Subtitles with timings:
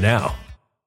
[0.00, 0.34] now.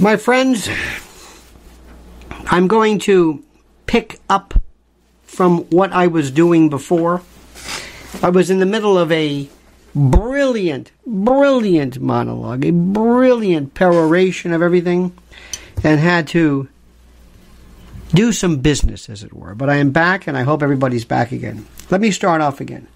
[0.00, 0.66] My friends,
[2.46, 3.44] I'm going to
[3.84, 4.54] pick up
[5.24, 7.20] from what I was doing before.
[8.22, 9.50] I was in the middle of a
[9.94, 15.12] brilliant, brilliant monologue, a brilliant peroration of everything,
[15.84, 16.70] and had to
[18.14, 19.54] do some business, as it were.
[19.54, 21.66] But I am back, and I hope everybody's back again.
[21.90, 22.88] Let me start off again.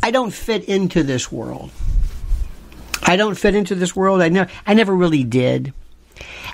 [0.00, 1.72] I don't fit into this world.
[3.04, 4.22] I don't fit into this world.
[4.22, 5.72] I never, I never really did.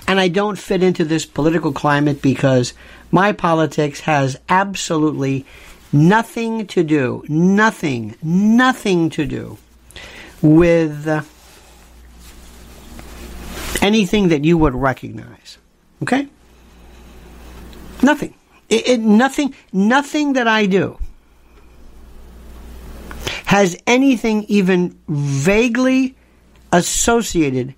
[0.07, 2.73] And I don't fit into this political climate because
[3.11, 5.45] my politics has absolutely
[5.91, 9.57] nothing to do, nothing, nothing to do
[10.41, 11.07] with
[13.81, 15.57] anything that you would recognize.
[16.01, 16.27] Okay?
[18.01, 18.33] Nothing.
[18.69, 20.97] It, it, nothing, nothing that I do
[23.45, 26.15] has anything even vaguely
[26.71, 27.73] associated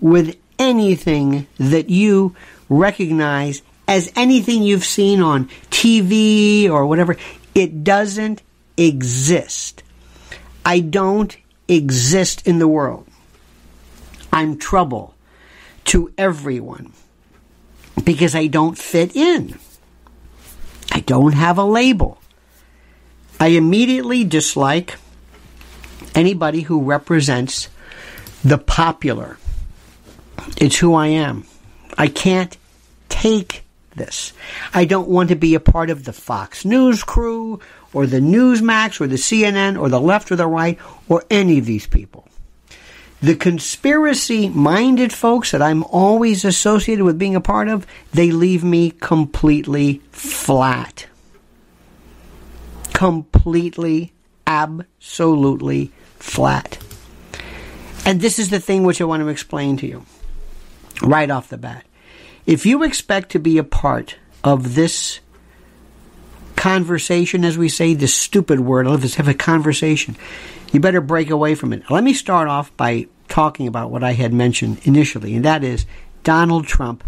[0.00, 2.34] with anything that you
[2.68, 7.16] recognize as anything you've seen on TV or whatever.
[7.54, 8.42] It doesn't
[8.76, 9.82] exist.
[10.64, 11.36] I don't
[11.68, 13.06] exist in the world.
[14.32, 15.14] I'm trouble
[15.86, 16.92] to everyone
[18.04, 19.58] because I don't fit in.
[20.92, 22.20] I don't have a label.
[23.38, 24.96] I immediately dislike
[26.14, 27.68] anybody who represents
[28.46, 29.38] the popular.
[30.56, 31.44] It's who I am.
[31.98, 32.56] I can't
[33.08, 33.64] take
[33.96, 34.32] this.
[34.72, 37.58] I don't want to be a part of the Fox News crew
[37.92, 40.78] or the Newsmax or the CNN or the left or the right
[41.08, 42.28] or any of these people.
[43.20, 48.62] The conspiracy minded folks that I'm always associated with being a part of, they leave
[48.62, 51.06] me completely flat.
[52.92, 54.12] Completely,
[54.46, 56.78] absolutely flat.
[58.06, 60.06] And this is the thing which I want to explain to you
[61.02, 61.84] right off the bat.
[62.46, 65.18] If you expect to be a part of this
[66.54, 70.16] conversation, as we say, this stupid word, let's have a conversation,
[70.72, 71.82] you better break away from it.
[71.90, 75.84] Let me start off by talking about what I had mentioned initially, and that is
[76.22, 77.02] Donald Trump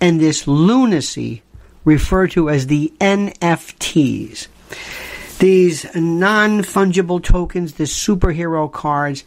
[0.00, 1.42] and this lunacy
[1.84, 4.48] referred to as the NFTs.
[5.38, 9.24] These non fungible tokens, the superhero cards.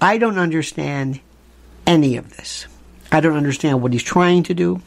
[0.00, 1.20] I don't understand
[1.86, 2.66] any of this.
[3.10, 4.82] I don't understand what he's trying to do.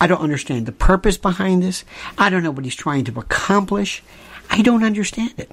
[0.00, 1.84] I don't understand the purpose behind this.
[2.16, 4.02] I don't know what he's trying to accomplish.
[4.50, 5.50] I don't understand it.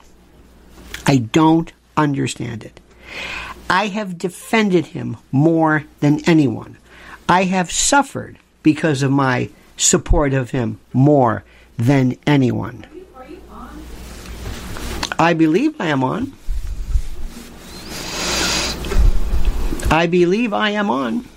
[1.05, 2.79] I don't understand it.
[3.69, 6.77] I have defended him more than anyone.
[7.27, 11.43] I have suffered because of my support of him more
[11.77, 12.85] than anyone.
[15.17, 16.33] I believe I am on.
[19.91, 21.27] I believe I am on.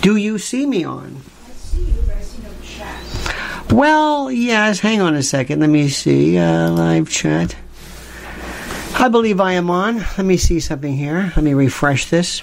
[0.00, 1.16] Do you see me on?
[1.46, 3.72] I see you, but no chat.
[3.72, 4.80] Well, yes.
[4.80, 5.60] Hang on a second.
[5.60, 6.38] Let me see.
[6.38, 7.56] Uh, live chat.
[8.94, 9.98] I believe I am on.
[9.98, 11.32] Let me see something here.
[11.36, 12.42] Let me refresh this.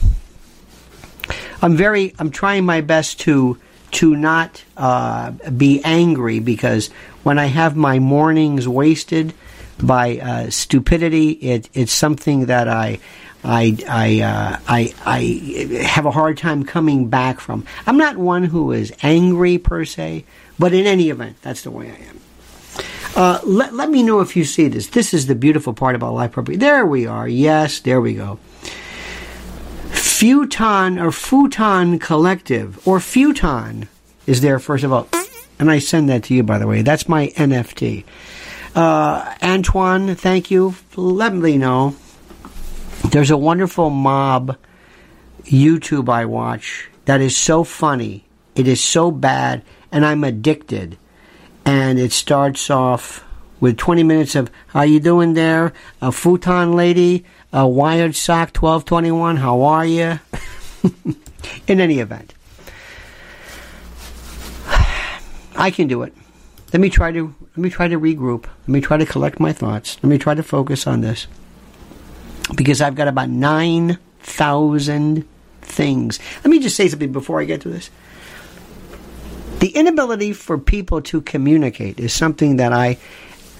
[1.61, 2.13] I'm very.
[2.19, 3.57] I'm trying my best to
[3.91, 6.89] to not uh, be angry because
[7.23, 9.33] when I have my mornings wasted
[9.81, 12.99] by uh, stupidity, it, it's something that I
[13.45, 17.65] I I, uh, I I have a hard time coming back from.
[17.85, 20.25] I'm not one who is angry per se,
[20.57, 22.19] but in any event, that's the way I am.
[23.15, 24.87] Uh, let, let me know if you see this.
[24.87, 26.57] This is the beautiful part about life purpose.
[26.57, 27.27] There we are.
[27.27, 28.39] Yes, there we go.
[29.91, 33.87] Futon or Futon Collective or Futon
[34.25, 35.07] is there first of all,
[35.59, 36.81] and I send that to you by the way.
[36.81, 38.03] That's my NFT.
[38.73, 40.75] Uh, Antoine, thank you.
[40.95, 41.95] Let me know.
[43.11, 44.57] There's a wonderful mob
[45.43, 48.25] YouTube I watch that is so funny.
[48.55, 50.97] It is so bad, and I'm addicted.
[51.65, 53.23] And it starts off
[53.59, 55.71] with 20 minutes of how you doing there,
[56.01, 59.37] a futon lady, a wired sock 1221.
[59.37, 60.19] How are you?
[61.67, 62.33] In any event,
[65.55, 66.13] I can do it.
[66.73, 68.43] Let me try to let me try to regroup.
[68.43, 69.97] Let me try to collect my thoughts.
[70.03, 71.27] Let me try to focus on this
[72.53, 75.27] because I've got about 9,000
[75.61, 76.19] things.
[76.43, 77.89] Let me just say something before I get to this.
[79.59, 82.97] The inability for people to communicate is something that I,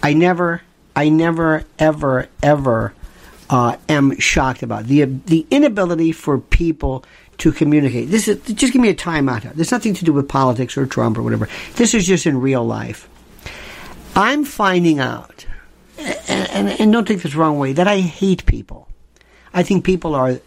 [0.04, 0.62] I never,
[0.96, 2.94] I never, ever, ever
[3.50, 4.86] uh, am shocked about.
[4.86, 7.06] The the inability for people
[7.38, 8.10] to communicate.
[8.10, 9.44] This is just give me a timeout.
[9.44, 9.52] Here.
[9.56, 11.48] There's nothing to do with politics or Trump or whatever.
[11.76, 13.08] This is just in real life.
[14.16, 15.46] I'm finding out
[15.98, 18.88] and, and, and don't take this wrong way, that I hate people.
[19.54, 20.40] I think people are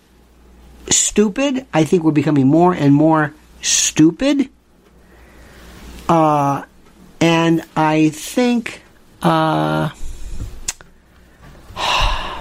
[0.90, 1.67] stupid.
[1.73, 4.49] I think we're becoming more and more stupid.
[6.09, 6.64] Uh,
[7.21, 8.83] and I think.
[9.23, 9.90] Uh,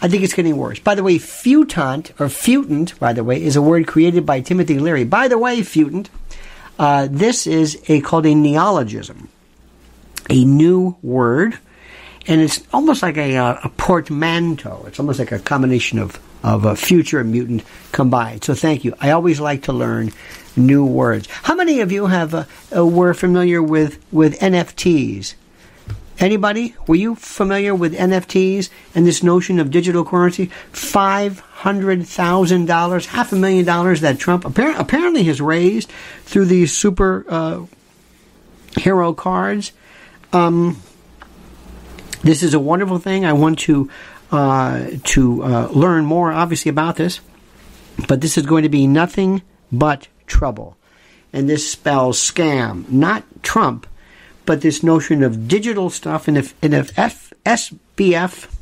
[0.00, 0.78] I think it's getting worse.
[0.78, 4.78] By the way, futant, or futant, by the way, is a word created by Timothy
[4.78, 5.02] Leary.
[5.02, 6.08] By the way, futant,
[6.78, 9.28] uh, this is a called a neologism
[10.28, 11.58] a new word,
[12.26, 14.84] and it's almost like a, uh, a portmanteau.
[14.86, 18.44] It's almost like a combination of of a future and mutant combined.
[18.44, 18.94] So thank you.
[19.00, 20.12] I always like to learn
[20.56, 21.26] new words.
[21.28, 22.44] How many of you have uh,
[22.74, 25.34] uh, were familiar with with NFTs?
[26.18, 26.74] Anybody?
[26.88, 30.46] Were you familiar with NFTs and this notion of digital currency?
[30.72, 35.90] Five hundred thousand dollars, half a million dollars that Trump apparently, apparently has raised
[36.24, 37.66] through these super uh,
[38.76, 39.72] hero cards.
[40.32, 40.80] Um,
[42.22, 43.24] this is a wonderful thing.
[43.24, 43.90] I want to
[44.30, 47.20] uh, to uh, learn more, obviously, about this.
[48.06, 49.42] But this is going to be nothing
[49.72, 50.76] but trouble,
[51.32, 53.86] and this spells scam, not Trump,
[54.46, 56.28] but this notion of digital stuff.
[56.28, 58.54] And if and if F, SBF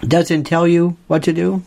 [0.00, 1.62] doesn't tell you what to do,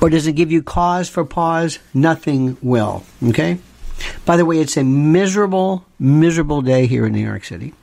[0.00, 1.78] or does it give you cause for pause?
[1.92, 3.04] Nothing will.
[3.22, 3.58] Okay?
[4.24, 7.74] By the way, it's a miserable, miserable day here in New York City.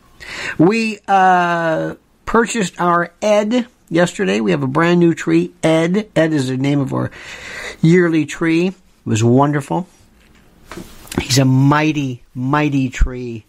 [0.57, 1.95] We uh,
[2.25, 4.41] purchased our Ed yesterday.
[4.41, 6.09] We have a brand new tree, Ed.
[6.15, 7.11] Ed is the name of our
[7.81, 8.67] yearly tree.
[8.67, 9.87] It was wonderful.
[11.21, 13.45] He's a mighty, mighty tree.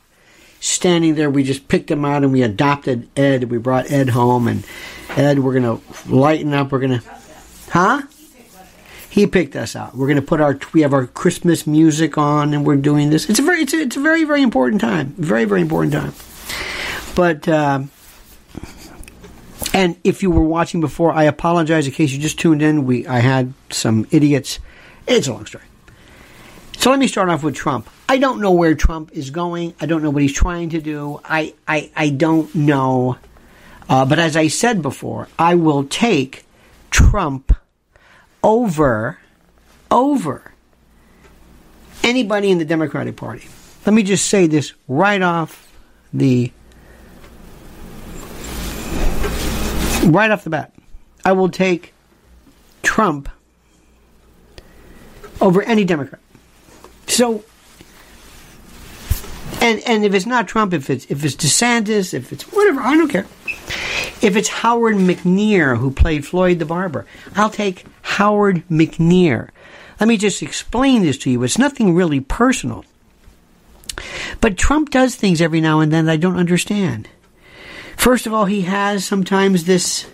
[0.61, 3.50] Standing there, we just picked him out and we adopted Ed.
[3.50, 4.64] We brought Ed home, and
[5.11, 6.73] Ed, we're going to lighten up.
[6.73, 7.02] We're going to,
[7.70, 8.02] huh?
[9.16, 9.96] He picked us out.
[9.96, 13.30] We're going to put our we have our Christmas music on, and we're doing this.
[13.30, 15.14] It's a very it's a, it's a very very important time.
[15.16, 16.12] Very very important time.
[17.14, 17.85] But uh,
[19.73, 22.85] and if you were watching before, I apologize in case you just tuned in.
[22.85, 24.58] We I had some idiots.
[25.06, 25.64] It's a long story.
[26.76, 27.88] So let me start off with Trump.
[28.11, 29.75] I don't know where Trump is going.
[29.80, 31.23] I don't know what he's trying to do.
[31.25, 33.16] I I, I don't know.
[33.88, 36.44] Uh, but as I said before, I will take
[36.90, 37.56] Trump
[38.47, 39.19] over
[39.91, 40.53] over
[42.05, 43.49] anybody in the Democratic Party.
[43.85, 45.71] Let me just say this right off
[46.12, 46.53] the
[50.05, 50.73] right off the bat.
[51.25, 51.93] I will take
[52.85, 53.29] Trump
[55.41, 56.21] over any Democrat.
[57.09, 57.45] So
[59.66, 62.96] and and if it's not Trump, if it's if it's DeSantis, if it's whatever, I
[62.96, 63.26] don't care.
[64.23, 69.50] If it's Howard McNear who played Floyd the Barber, I'll take Howard McNear.
[69.99, 71.42] Let me just explain this to you.
[71.42, 72.85] It's nothing really personal.
[74.40, 77.08] But Trump does things every now and then that I don't understand.
[77.96, 80.06] First of all, he has sometimes this.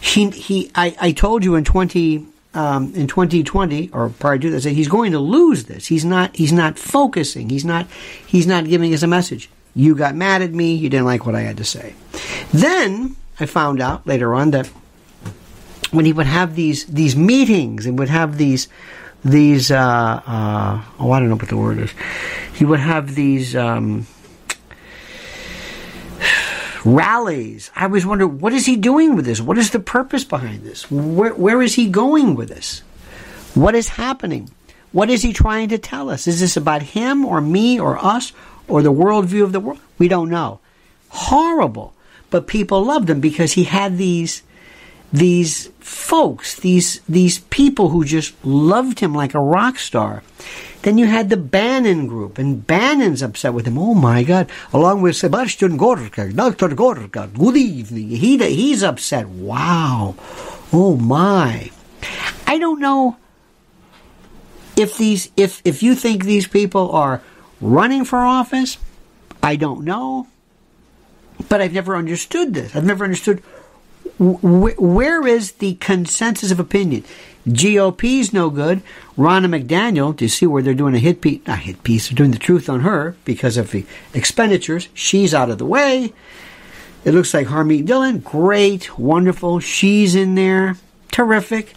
[0.00, 4.64] He, he I, I told you in 20, um, in 2020 or prior to that,
[4.64, 5.86] he's going to lose this.
[5.86, 6.34] He's not.
[6.34, 7.50] He's not focusing.
[7.50, 7.86] He's not.
[8.26, 9.50] He's not giving us a message.
[9.74, 10.74] You got mad at me.
[10.74, 11.94] You didn't like what I had to say.
[12.52, 14.68] Then I found out later on that
[15.90, 18.68] when he would have these these meetings and would have these
[19.22, 21.90] these uh, uh, oh I don't know what the word is.
[22.54, 23.54] He would have these.
[23.54, 24.06] Um,
[26.84, 27.70] rallies.
[27.74, 29.40] I was wondering, what is he doing with this?
[29.40, 30.90] What is the purpose behind this?
[30.90, 32.80] Where, where is he going with this?
[33.54, 34.50] What is happening?
[34.92, 36.26] What is he trying to tell us?
[36.26, 38.32] Is this about him or me or us
[38.68, 39.80] or the worldview of the world?
[39.98, 40.60] We don't know.
[41.08, 41.94] Horrible.
[42.30, 44.42] But people loved him because he had these
[45.16, 50.22] these folks, these these people who just loved him like a rock star.
[50.82, 53.78] Then you had the Bannon group, and Bannon's upset with him.
[53.78, 54.50] Oh my God!
[54.72, 56.74] Along with Sebastian Gorka, Dr.
[56.74, 57.30] Gorka.
[57.32, 58.10] Good evening.
[58.10, 59.26] He he's upset.
[59.28, 60.14] Wow.
[60.72, 61.70] Oh my.
[62.46, 63.16] I don't know
[64.76, 67.22] if these if if you think these people are
[67.60, 68.76] running for office.
[69.42, 70.26] I don't know,
[71.48, 72.76] but I've never understood this.
[72.76, 73.42] I've never understood
[74.18, 77.04] where is the consensus of opinion?
[77.50, 78.82] GOP's no good.
[79.16, 81.46] Ronna McDaniel, do you see where they're doing a hit piece?
[81.46, 84.88] Not hit piece, they're doing the truth on her because of the expenditures.
[84.94, 86.12] She's out of the way.
[87.04, 89.60] It looks like Harmeet Dillon, great, wonderful.
[89.60, 90.76] She's in there,
[91.12, 91.74] terrific.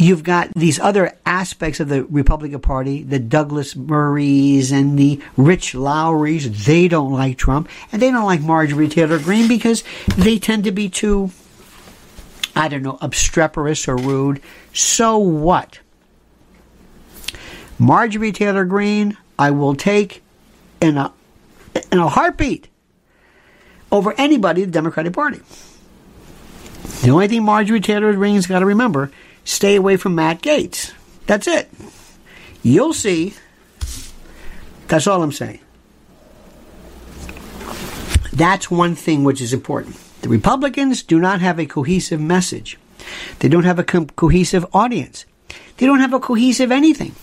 [0.00, 5.74] You've got these other aspects of the Republican Party, the Douglas Murrays and the Rich
[5.74, 6.64] Lowrys.
[6.64, 9.84] They don't like Trump, and they don't like Marjorie Taylor Greene because
[10.16, 11.30] they tend to be too
[12.56, 14.40] I don't know, obstreperous or rude.
[14.72, 15.80] So what?
[17.78, 20.22] Marjorie Taylor Greene, I will take
[20.80, 21.12] in a
[21.92, 22.68] in a heartbeat
[23.92, 25.40] over anybody in the Democratic Party.
[27.02, 29.10] The only thing Marjorie Taylor Greene's got to remember:
[29.44, 30.92] stay away from Matt Gaetz.
[31.26, 31.70] That's it.
[32.62, 33.34] You'll see.
[34.88, 35.60] That's all I'm saying.
[38.32, 39.96] That's one thing which is important.
[40.22, 42.78] The Republicans do not have a cohesive message.
[43.38, 45.24] They don't have a co- cohesive audience.
[45.78, 47.14] They don't have a cohesive anything.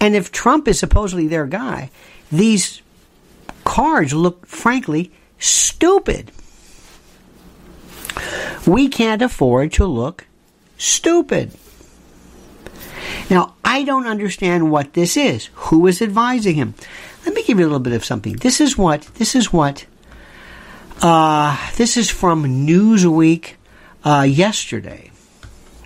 [0.00, 1.90] And if Trump is supposedly their guy,
[2.30, 2.82] these
[3.64, 6.32] cards look, frankly, stupid.
[8.66, 10.26] We can't afford to look
[10.78, 11.52] stupid.
[13.30, 15.50] Now, I don't understand what this is.
[15.54, 16.74] Who is advising him?
[17.24, 18.34] Let me give you a little bit of something.
[18.34, 19.86] This is what this is what
[21.02, 23.54] uh, this is from Newsweek
[24.04, 25.10] uh, yesterday.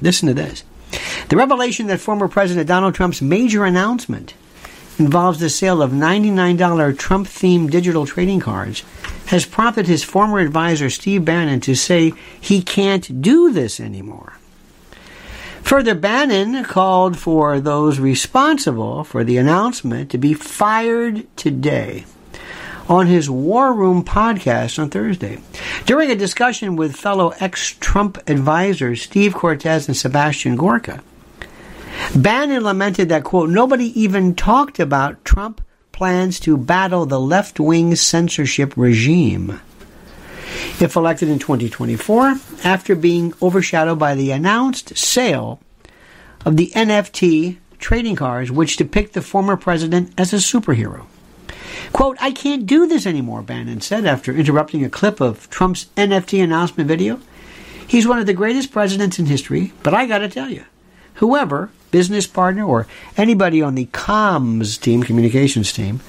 [0.00, 0.64] Listen to this.
[1.28, 4.35] The revelation that former President Donald Trump's major announcement
[4.99, 8.82] involves the sale of $99 Trump themed digital trading cards
[9.26, 14.35] has prompted his former advisor Steve Bannon to say he can't do this anymore.
[15.62, 22.04] Further, Bannon called for those responsible for the announcement to be fired today
[22.88, 25.38] on his War Room podcast on Thursday.
[25.86, 31.02] During a discussion with fellow ex Trump advisors Steve Cortes and Sebastian Gorka,
[32.16, 35.60] Bannon lamented that, quote, nobody even talked about Trump
[35.92, 39.60] plans to battle the left wing censorship regime.
[40.80, 45.60] If elected in 2024, after being overshadowed by the announced sale
[46.46, 51.04] of the NFT trading cards, which depict the former president as a superhero.
[51.92, 56.42] Quote, I can't do this anymore, Bannon said after interrupting a clip of Trump's NFT
[56.42, 57.20] announcement video.
[57.87, 60.64] He's one of the greatest presidents in history, but I gotta tell you,
[61.14, 62.87] whoever business partner or
[63.18, 66.00] anybody on the comms team, communications team,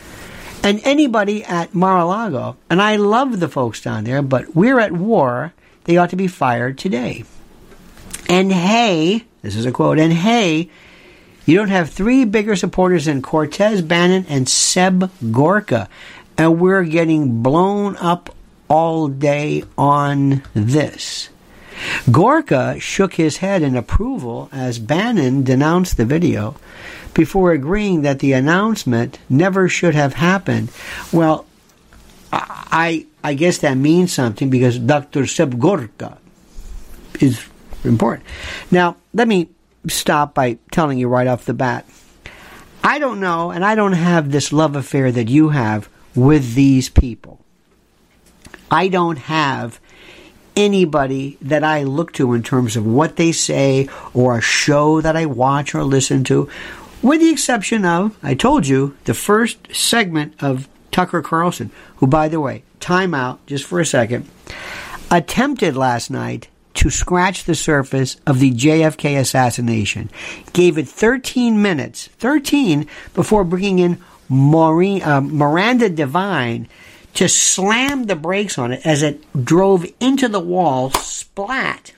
[0.63, 5.53] and anybody at Mar-a-Lago, and I love the folks down there, but we're at war,
[5.86, 7.24] they ought to be fired today.
[8.30, 10.70] And hey, this is a quote, and hey,
[11.46, 15.89] you don't have three bigger supporters than Cortes Bannon, and Seb Gorka.
[16.38, 18.34] And we're getting blown up
[18.68, 21.30] all day on this.
[22.10, 26.56] Gorka shook his head in approval as Bannon denounced the video
[27.13, 30.72] before agreeing that the announcement never should have happened.
[31.12, 31.46] Well,
[32.32, 35.27] I I guess that means something because Dr.
[35.27, 36.18] Seb Gorka
[37.20, 37.46] is
[37.84, 38.25] important.
[38.72, 39.50] Now, let me
[39.88, 41.86] stop by telling you right off the bat.
[42.84, 46.89] I don't know, and I don't have this love affair that you have with these
[46.89, 47.39] people.
[48.72, 49.80] I don't have
[50.56, 55.15] anybody that I look to in terms of what they say or a show that
[55.15, 56.50] I watch or listen to,
[57.01, 62.27] with the exception of, I told you, the first segment of Tucker Carlson, who, by
[62.27, 64.29] the way, time out just for a second,
[65.09, 70.09] attempted last night to scratch the surface of the JFK assassination.
[70.53, 76.68] Gave it 13 minutes, 13, before bringing in Maureen, uh, Miranda Devine
[77.16, 81.94] to slam the brakes on it as it drove into the wall, splat.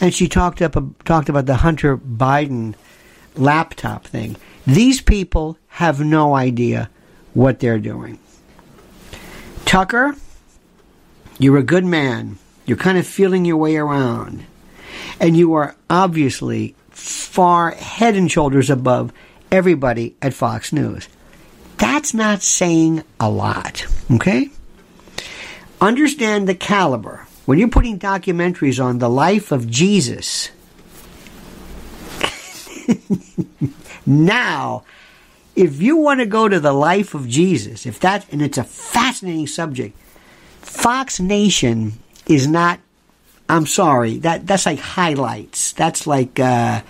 [0.00, 2.74] And she talked up talked about the Hunter Biden
[3.36, 4.36] laptop thing.
[4.66, 6.90] These people have no idea
[7.34, 8.18] what they're doing.
[9.64, 10.14] Tucker,
[11.38, 12.38] you're a good man.
[12.66, 14.44] You're kind of feeling your way around.
[15.20, 19.12] And you are obviously far head and shoulders above
[19.50, 21.08] everybody at Fox News.
[21.76, 24.50] That's not saying a lot, okay?
[25.80, 27.26] Understand the caliber.
[27.46, 30.50] When you're putting documentaries on the life of Jesus,
[34.06, 34.84] now,
[35.56, 38.64] if you want to go to the life of Jesus, if that, and it's a
[38.64, 39.98] fascinating subject,
[40.60, 41.94] Fox Nation
[42.26, 42.80] is not,
[43.48, 45.72] I'm sorry, that, that's like highlights.
[45.72, 46.82] That's like, uh,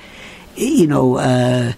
[0.56, 1.72] you know, uh,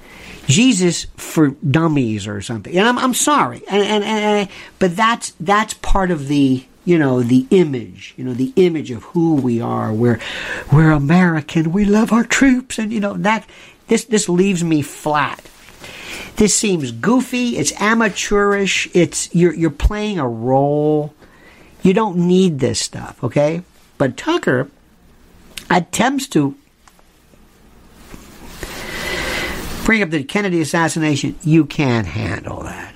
[0.50, 2.76] Jesus for dummies or something.
[2.76, 7.22] And I'm, I'm sorry, and, and, and but that's that's part of the you know
[7.22, 9.92] the image, you know the image of who we are.
[9.92, 10.18] We're
[10.72, 11.72] we're American.
[11.72, 13.48] We love our troops, and you know that
[13.90, 15.42] this this leaves me flat.
[16.36, 17.58] This seems goofy.
[17.58, 18.88] It's amateurish.
[18.94, 21.12] It's you're you're playing a role.
[21.82, 23.62] You don't need this stuff, okay?
[23.98, 24.70] But Tucker
[25.68, 26.54] attempts to
[29.84, 32.94] bring up the Kennedy assassination, you can't handle that.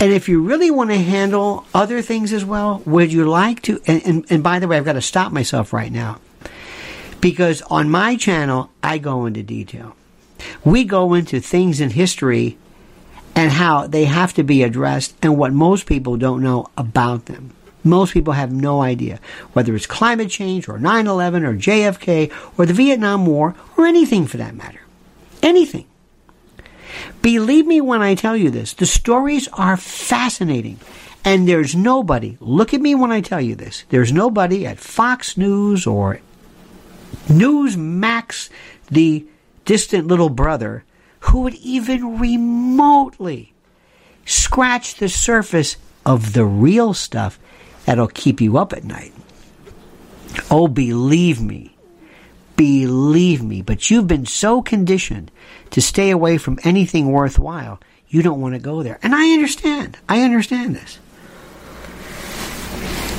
[0.00, 3.80] And if you really want to handle other things as well, would you like to?
[3.86, 6.18] And, and, and by the way, I've got to stop myself right now
[7.26, 9.96] because on my channel, I go into detail.
[10.64, 12.56] We go into things in history
[13.34, 17.52] and how they have to be addressed and what most people don't know about them.
[17.82, 19.18] Most people have no idea
[19.54, 24.28] whether it's climate change or 9 11 or JFK or the Vietnam War or anything
[24.28, 24.82] for that matter.
[25.42, 25.86] Anything.
[27.22, 30.78] Believe me when I tell you this, the stories are fascinating.
[31.24, 35.36] And there's nobody, look at me when I tell you this, there's nobody at Fox
[35.36, 36.20] News or
[37.28, 38.48] Newsmax,
[38.90, 39.26] the
[39.64, 40.84] distant little brother,
[41.20, 43.52] who would even remotely
[44.24, 47.38] scratch the surface of the real stuff
[47.84, 49.12] that'll keep you up at night.
[50.50, 51.76] Oh, believe me,
[52.56, 55.30] Believe me, but you've been so conditioned
[55.70, 58.98] to stay away from anything worthwhile, you don't want to go there.
[59.02, 59.98] And I understand.
[60.08, 60.98] I understand this.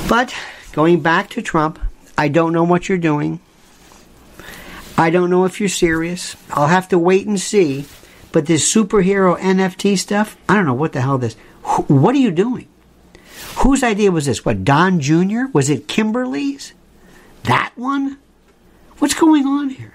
[0.08, 0.34] But
[0.72, 1.78] going back to Trump,
[2.16, 3.38] I don't know what you're doing.
[4.98, 6.36] I don't know if you're serious.
[6.50, 7.86] I'll have to wait and see.
[8.32, 11.34] but this superhero NFT stuff, I don't know what the hell this.
[11.62, 12.68] Wh- What are you doing?
[13.58, 14.44] Whose idea was this?
[14.44, 15.44] What, Don Jr.?
[15.54, 16.74] Was it Kimberly's?
[17.44, 18.18] That one?
[18.98, 19.94] What's going on here?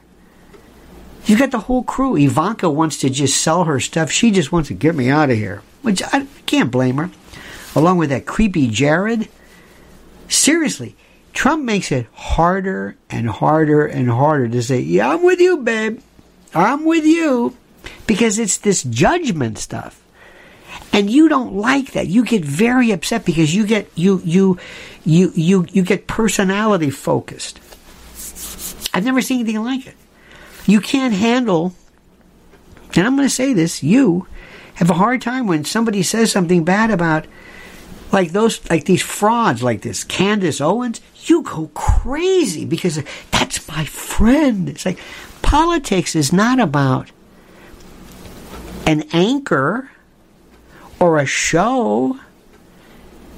[1.26, 2.18] You got the whole crew.
[2.18, 4.10] Ivanka wants to just sell her stuff.
[4.10, 7.12] She just wants to get me out of here, which I can't blame her.
[7.76, 9.28] Along with that creepy Jared.
[10.28, 10.96] Seriously,
[11.34, 16.02] Trump makes it harder and harder and harder to say, Yeah, I'm with you, babe.
[16.54, 17.56] I'm with you.
[18.08, 20.02] Because it's this judgment stuff.
[20.92, 22.08] And you don't like that.
[22.08, 24.60] You get very upset because you get you you
[25.04, 27.60] you you you get personality focused.
[28.94, 29.96] I've never seen anything like it.
[30.68, 31.74] You can't handle
[32.96, 34.28] and I'm going to say this, you
[34.76, 37.26] have a hard time when somebody says something bad about
[38.12, 43.86] like those like these frauds like this Candace Owens, you go crazy because that's my
[43.86, 44.70] friend.
[44.70, 45.00] It's like
[45.42, 47.12] politics is not about
[48.86, 49.90] an anchor
[51.00, 52.20] or a show.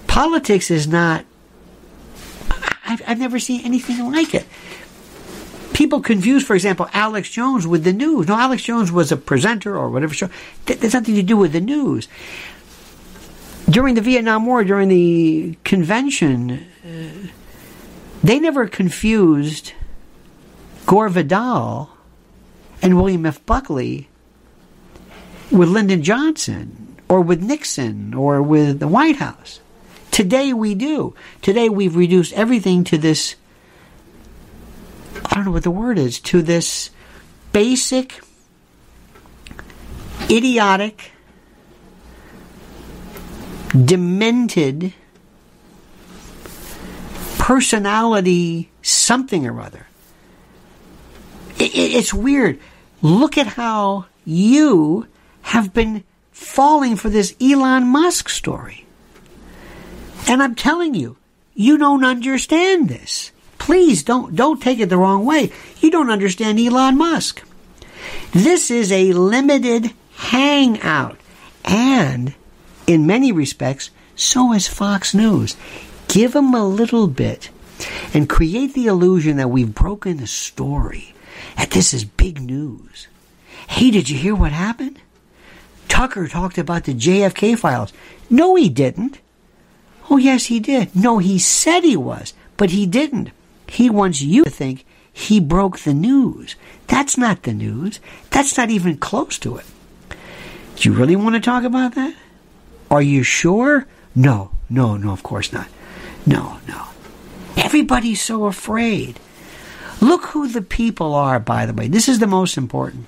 [0.08, 1.26] Politics is not.
[2.88, 4.46] I've, I've never seen anything like it.
[5.74, 8.28] People confuse, for example, Alex Jones with the news.
[8.28, 10.30] No, Alex Jones was a presenter or whatever show.
[10.68, 12.08] That has nothing to do with the news.
[13.70, 17.28] During the Vietnam War, during the convention, uh,
[18.26, 19.74] they never confused
[20.88, 21.92] Gore Vidal
[22.82, 23.46] and William F.
[23.46, 24.10] Buckley
[25.52, 29.60] with Lyndon Johnson or with Nixon or with the White House.
[30.10, 31.14] Today we do.
[31.44, 33.36] Today we've reduced everything to this,
[35.24, 36.90] I don't know what the word is, to this
[37.52, 38.22] basic,
[40.32, 41.12] idiotic,
[43.70, 44.94] demented
[47.46, 49.86] personality something or other.
[51.60, 52.60] It, it, it's weird.
[53.04, 55.06] Look at how you
[55.44, 58.88] have been falling for this Elon Musk story.
[60.28, 61.18] And I'm telling you,
[61.54, 63.32] you don't understand this.
[63.60, 65.52] Please don't don't take it the wrong way.
[65.82, 67.44] You don't understand Elon Musk.
[68.32, 71.20] This is a limited hangout.
[71.64, 72.34] And
[72.88, 75.56] in many respects, so is Fox News.
[76.16, 77.50] Give them a little bit
[78.14, 81.14] and create the illusion that we've broken the story,
[81.58, 83.10] that this is big news.
[83.68, 84.98] Hey, did you hear what happened?
[85.90, 87.92] Tucker talked about the JFK files.
[88.30, 89.20] No, he didn't.
[90.10, 90.96] Oh, yes, he did.
[90.96, 93.32] No, he said he was, but he didn't.
[93.68, 96.56] He wants you to think he broke the news.
[96.88, 98.00] That's not the news.
[98.30, 99.66] That's not even close to it.
[100.78, 102.16] Do you really want to talk about that?
[102.90, 103.86] Are you sure?
[104.16, 105.68] No, no, no, of course not.
[106.26, 106.88] No, no.
[107.58, 109.20] Everybody's so afraid.
[110.02, 111.88] Look who the people are, by the way.
[111.88, 113.06] This is the most important.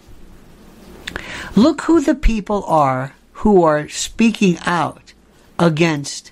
[1.55, 5.13] Look who the people are who are speaking out
[5.59, 6.31] against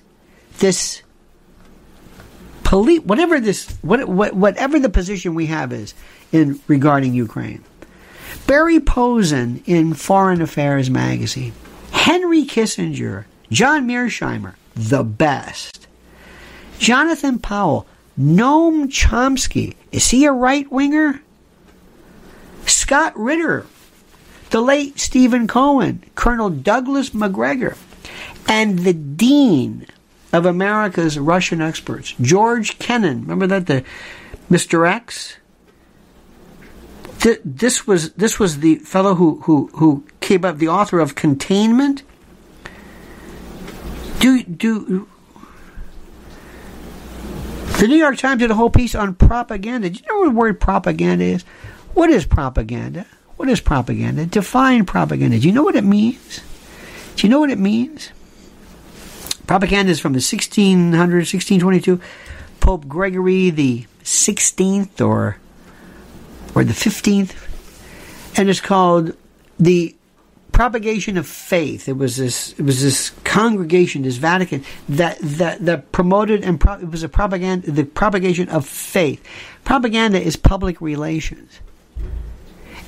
[0.58, 1.02] this
[2.64, 5.94] police, whatever this, what, what, whatever the position we have is
[6.32, 7.62] in regarding Ukraine.
[8.46, 11.52] Barry Posen in Foreign Affairs magazine,
[11.92, 15.85] Henry Kissinger, John Mearsheimer, the best.
[16.78, 17.86] Jonathan Powell,
[18.18, 21.20] Noam Chomsky, is he a right winger?
[22.66, 23.66] Scott Ritter,
[24.50, 27.76] the late Stephen Cohen, Colonel Douglas Macgregor,
[28.48, 29.86] and the Dean
[30.32, 33.22] of America's Russian experts, George Kennan.
[33.22, 33.84] Remember that the
[34.50, 34.88] Mr.
[34.88, 35.36] X?
[37.20, 41.14] Th- This was this was the fellow who who who came up, the author of
[41.14, 42.02] Containment.
[44.20, 45.08] Do do
[47.78, 49.90] the New York Times did a whole piece on propaganda.
[49.90, 51.42] Do you know what the word propaganda is?
[51.94, 53.06] What is propaganda?
[53.36, 54.26] What is propaganda?
[54.26, 55.38] Define propaganda.
[55.38, 56.40] Do you know what it means?
[57.16, 58.10] Do you know what it means?
[59.46, 62.00] Propaganda is from the 1600s, 1622.
[62.60, 65.38] Pope Gregory the 16th or
[66.54, 67.34] or the 15th.
[68.38, 69.14] And it's called
[69.58, 69.95] the
[70.56, 71.86] propagation of faith.
[71.86, 76.78] It was this it was this congregation, this Vatican that that that promoted and pro-
[76.78, 79.22] it was a propaganda the propagation of faith.
[79.64, 81.60] Propaganda is public relations.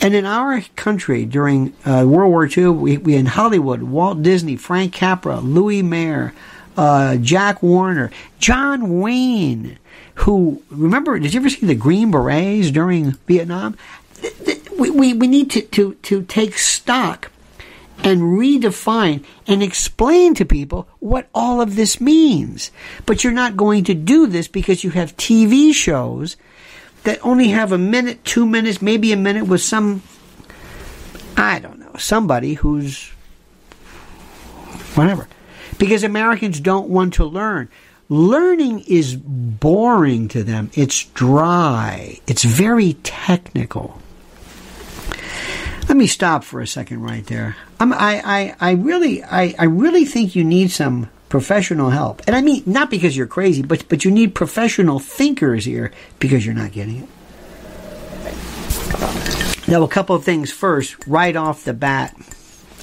[0.00, 4.56] And in our country during uh, World War II, we, we in Hollywood, Walt Disney,
[4.56, 6.32] Frank Capra, Louis Mayer,
[6.74, 9.78] uh, Jack Warner, John Wayne,
[10.14, 11.18] who remember?
[11.18, 13.76] Did you ever see the Green Berets during Vietnam?
[14.78, 17.30] We, we, we need to, to, to take stock
[18.04, 22.70] and redefine and explain to people what all of this means.
[23.06, 26.36] But you're not going to do this because you have TV shows
[27.04, 30.02] that only have a minute, two minutes, maybe a minute with some,
[31.36, 31.92] I don't know.
[31.98, 33.10] somebody who's
[34.94, 35.28] whatever.
[35.78, 37.68] Because Americans don't want to learn.
[38.08, 40.70] Learning is boring to them.
[40.74, 42.18] It's dry.
[42.26, 44.00] It's very technical.
[45.88, 47.56] Let me stop for a second right there.
[47.80, 52.22] I'm, I, I, I really, I, I really think you need some professional help.
[52.26, 56.44] And I mean, not because you're crazy, but, but you need professional thinkers here because
[56.44, 57.08] you're not getting it.
[59.66, 62.14] Now, a couple of things first, right off the bat.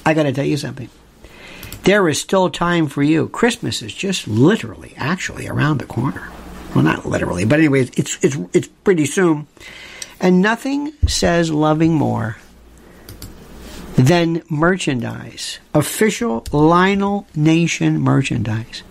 [0.04, 0.90] I got to tell you something.
[1.84, 3.28] There is still time for you.
[3.28, 6.28] Christmas is just literally, actually, around the corner.
[6.74, 9.46] Well, not literally, but anyways, it's it's it's pretty soon.
[10.20, 12.36] And nothing says loving more
[13.96, 18.82] than merchandise, official Lionel Nation merchandise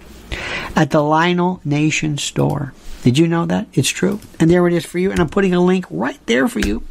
[0.75, 2.73] at the Lionel Nation store.
[3.03, 3.67] Did you know that?
[3.73, 4.19] It's true.
[4.39, 5.11] And there it is for you.
[5.11, 6.83] And I'm putting a link right there for you.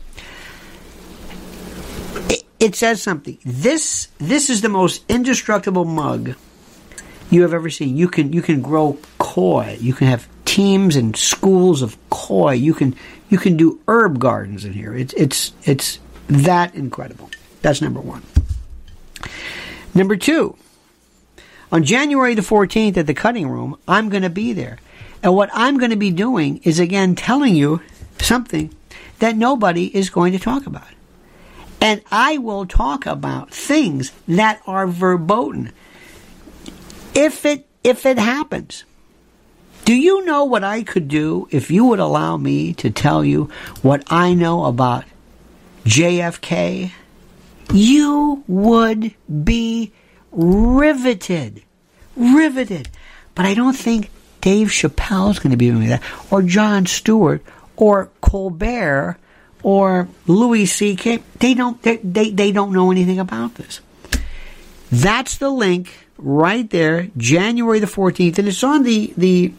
[2.31, 3.37] It, it says something.
[3.44, 6.35] This this is the most indestructible mug
[7.31, 7.96] you have ever seen.
[7.96, 9.77] You can you can grow koi.
[9.81, 12.53] You can have teams and schools of koi.
[12.53, 12.94] You can
[13.29, 14.94] you can do herb gardens in here.
[14.94, 15.98] It's it's it's
[16.29, 17.29] that incredible.
[17.64, 18.22] That's number one.
[19.94, 20.55] Number two,
[21.72, 24.77] on January the 14th at the cutting room, I'm going to be there.
[25.22, 27.81] And what I'm going to be doing is again telling you
[28.20, 28.70] something
[29.20, 30.88] that nobody is going to talk about.
[31.81, 35.72] And I will talk about things that are verboten.
[37.14, 38.85] If it if it happens.
[39.87, 43.44] Do you know what I could do if you would allow me to tell you
[43.81, 45.05] what I know about
[45.87, 46.92] JFK
[47.72, 49.92] you would be
[50.33, 51.62] riveted.
[52.16, 52.88] Riveted.
[53.35, 57.42] But I don't think Dave Chappelle is going to be doing that, or Jon Stewart,
[57.77, 59.18] or Colbert,
[59.62, 61.22] or Louis C.K.
[61.40, 61.81] They don't.
[61.83, 63.81] They, they they don't know anything about this.
[64.92, 69.53] That's the link right there, January the fourteenth, and it's on the the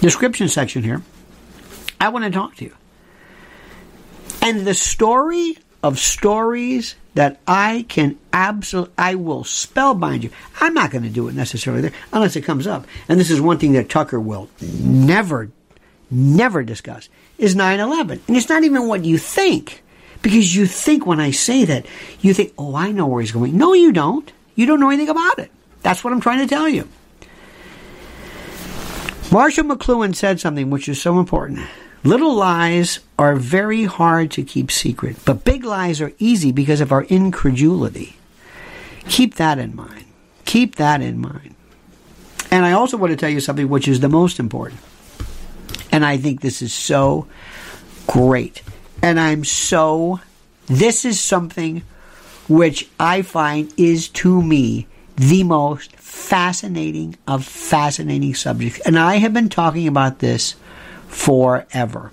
[0.00, 1.02] description section here.
[2.00, 2.74] I want to talk to you.
[4.42, 10.30] And the story of stories that I can absolutely, I will spellbind you.
[10.60, 12.86] I'm not going to do it necessarily there unless it comes up.
[13.08, 15.50] And this is one thing that Tucker will never,
[16.10, 18.20] never discuss is 9-11.
[18.28, 19.82] And it's not even what you think.
[20.22, 21.86] Because you think when I say that,
[22.20, 23.56] you think, oh, I know where he's going.
[23.56, 24.30] No, you don't.
[24.54, 25.50] You don't know anything about it.
[25.82, 26.86] That's what I'm trying to tell you.
[29.32, 31.60] Marshall McLuhan said something which is so important.
[32.02, 36.92] Little lies are very hard to keep secret, but big lies are easy because of
[36.92, 38.16] our incredulity.
[39.08, 40.06] Keep that in mind.
[40.46, 41.54] Keep that in mind.
[42.50, 44.80] And I also want to tell you something which is the most important.
[45.92, 47.26] And I think this is so
[48.06, 48.62] great.
[49.02, 50.20] And I'm so,
[50.66, 51.82] this is something
[52.48, 54.86] which I find is to me
[55.16, 58.80] the most fascinating of fascinating subjects.
[58.80, 60.56] And I have been talking about this
[61.10, 62.12] forever.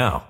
[0.00, 0.29] now.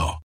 [0.01, 0.20] Pro.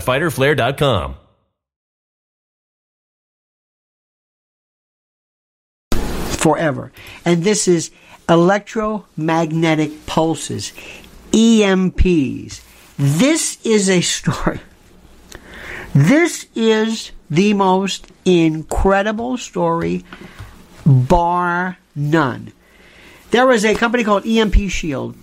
[0.00, 1.16] www.fighterflare.com.
[6.38, 6.92] forever.
[7.24, 7.90] And this is
[8.28, 10.72] electromagnetic pulses,
[11.32, 12.62] EMPs.
[12.96, 14.60] This is a story.
[15.94, 20.04] This is the most incredible story,
[20.86, 22.52] bar none.
[23.30, 25.16] There was a company called EMP Shield,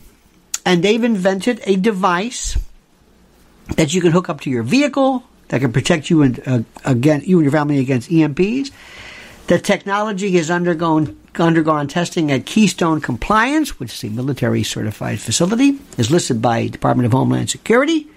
[0.66, 2.58] and they've invented a device
[3.78, 7.22] that you can hook up to your vehicle that can protect you and uh, again
[7.26, 8.72] you and your family against EMPs.
[9.48, 15.78] The technology has undergone undergone testing at Keystone Compliance, which is a military certified facility,
[15.98, 18.08] is listed by Department of Homeland Security.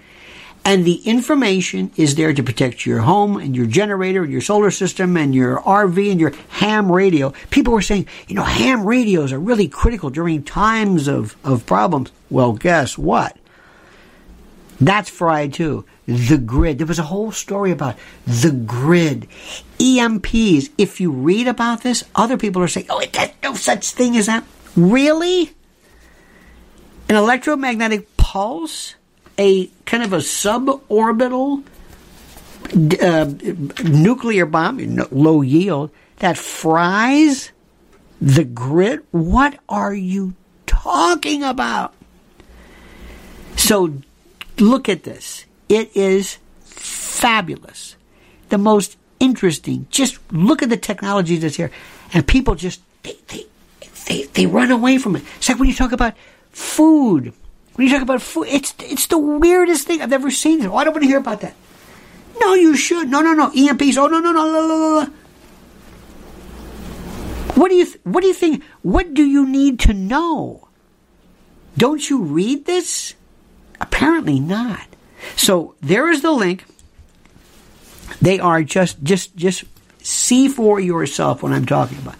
[0.65, 4.71] And the information is there to protect your home and your generator and your solar
[4.71, 7.33] system and your RV and your ham radio.
[7.49, 12.11] People were saying, you know, ham radios are really critical during times of, of problems.
[12.29, 13.37] Well, guess what?
[14.81, 15.85] That's fried too.
[16.05, 16.77] The grid.
[16.77, 19.27] There was a whole story about the grid.
[19.77, 20.69] EMPs.
[20.77, 24.27] If you read about this, other people are saying, oh, there's no such thing as
[24.27, 24.43] that.
[24.75, 25.51] Really?
[27.09, 28.95] An electromagnetic pulse?
[29.37, 31.63] A kind of a suborbital
[33.01, 33.25] uh,
[33.83, 37.51] nuclear bomb, low yield, that fries
[38.21, 39.01] the grid?
[39.11, 41.93] What are you talking about?
[43.55, 43.93] So
[44.61, 45.45] look at this.
[45.67, 47.95] It is fabulous.
[48.49, 49.87] The most interesting.
[49.89, 51.71] Just look at the technology that's here.
[52.13, 53.45] And people just, they, they,
[54.07, 55.23] they, they run away from it.
[55.37, 56.15] It's like when you talk about
[56.51, 57.33] food.
[57.75, 60.65] When you talk about food, it's, it's the weirdest thing I've ever seen.
[60.65, 61.55] Oh, I don't want to hear about that.
[62.39, 63.09] No, you should.
[63.09, 63.51] No, no, no.
[63.51, 63.97] EMPs.
[63.97, 64.45] Oh, no, no, no.
[64.45, 65.13] no, no, no.
[67.55, 68.63] What do you, th- what do you think?
[68.81, 70.69] What do you need to know?
[71.77, 73.15] Don't you read this?
[73.99, 74.87] Apparently not.
[75.35, 76.63] So there is the link.
[78.21, 79.65] They are just just just
[80.01, 82.15] see for yourself what I'm talking about.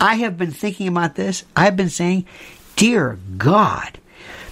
[0.00, 1.44] I have been thinking about this.
[1.54, 2.26] I've been saying,
[2.74, 4.00] dear God,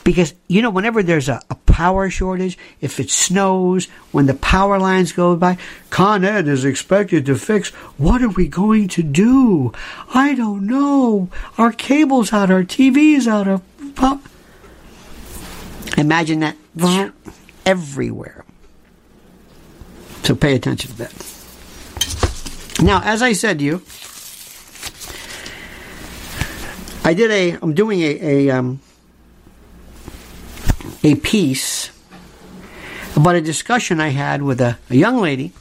[0.04, 4.78] because you know whenever there's a, a, power shortage if it snows when the power
[4.78, 5.56] lines go by
[5.88, 9.72] con ed is expected to fix what are we going to do
[10.12, 14.20] i don't know our cables out our tvs out our
[15.96, 16.56] imagine that
[17.66, 18.44] everywhere.
[20.22, 21.26] So pay attention to that.
[22.82, 23.82] Now as i said to you
[27.04, 28.80] i did a i'm doing a, a um,
[31.02, 31.90] a piece
[33.16, 35.52] about a discussion I had with a, a young lady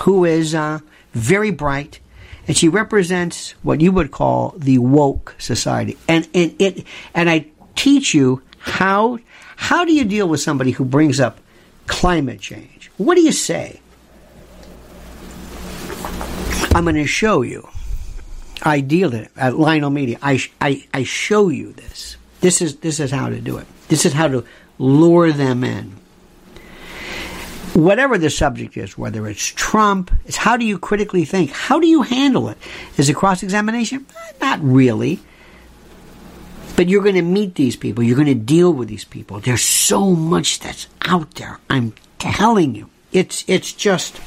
[0.00, 0.80] who is uh,
[1.12, 2.00] very bright,
[2.46, 5.96] and she represents what you would call the woke society.
[6.08, 9.18] And, and it and I teach you how
[9.58, 11.40] how do you deal with somebody who brings up
[11.88, 12.92] climate change?
[12.96, 13.80] What do you say?
[16.74, 17.68] I'm going to show you.
[18.62, 20.16] I deal it at Lionel Media.
[20.22, 22.16] I, I, I show you this.
[22.40, 23.66] This is this is how to do it.
[23.88, 24.44] This is how to
[24.78, 25.96] lure them in.
[27.74, 31.50] Whatever the subject is, whether it's Trump, it's how do you critically think?
[31.50, 32.58] How do you handle it?
[32.96, 34.06] Is it cross examination?
[34.40, 35.18] Not really.
[36.78, 38.04] But you're going to meet these people.
[38.04, 39.40] You're going to deal with these people.
[39.40, 41.58] There's so much that's out there.
[41.68, 44.20] I'm telling you, it's it's just.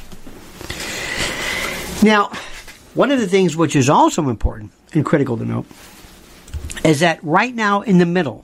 [2.03, 2.29] Now,
[2.93, 5.65] one of the things which is also important and critical to note
[6.83, 8.43] is that right now in the middle,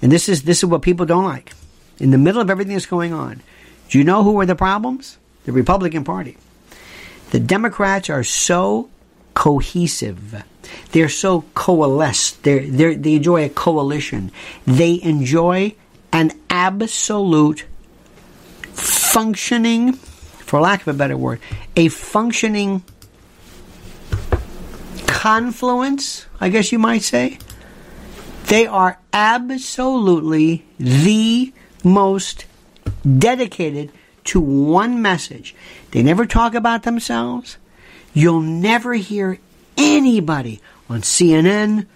[0.00, 1.52] and this is this is what people don't like,
[1.98, 3.42] in the middle of everything that's going on,
[3.90, 5.18] do you know who are the problems?
[5.44, 6.38] The Republican Party.
[7.32, 8.88] The Democrats are so
[9.34, 10.42] cohesive.
[10.92, 12.42] They're so coalesced.
[12.42, 14.32] They're, they're, they enjoy a coalition.
[14.66, 15.74] They enjoy
[16.12, 17.64] an absolute
[18.72, 21.40] functioning, for lack of a better word,
[21.76, 22.82] a functioning
[25.06, 27.38] confluence, I guess you might say.
[28.46, 31.52] They are absolutely the
[31.82, 32.44] most
[33.18, 33.90] dedicated
[34.24, 35.54] to one message.
[35.92, 37.56] They never talk about themselves.
[38.12, 39.38] You'll never hear
[39.76, 41.86] anybody on CNN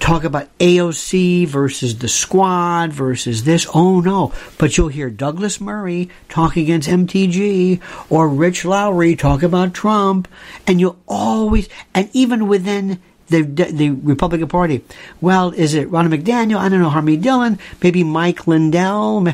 [0.00, 3.66] talk about AOC versus the squad versus this.
[3.74, 4.32] Oh no.
[4.58, 10.28] But you'll hear Douglas Murray talk against MTG or Rich Lowry talk about Trump.
[10.66, 14.84] And you'll always, and even within the, the Republican Party,
[15.20, 16.56] well, is it Ronna McDaniel?
[16.58, 19.28] I don't know, Harmeet Dillon, maybe Mike Lindell.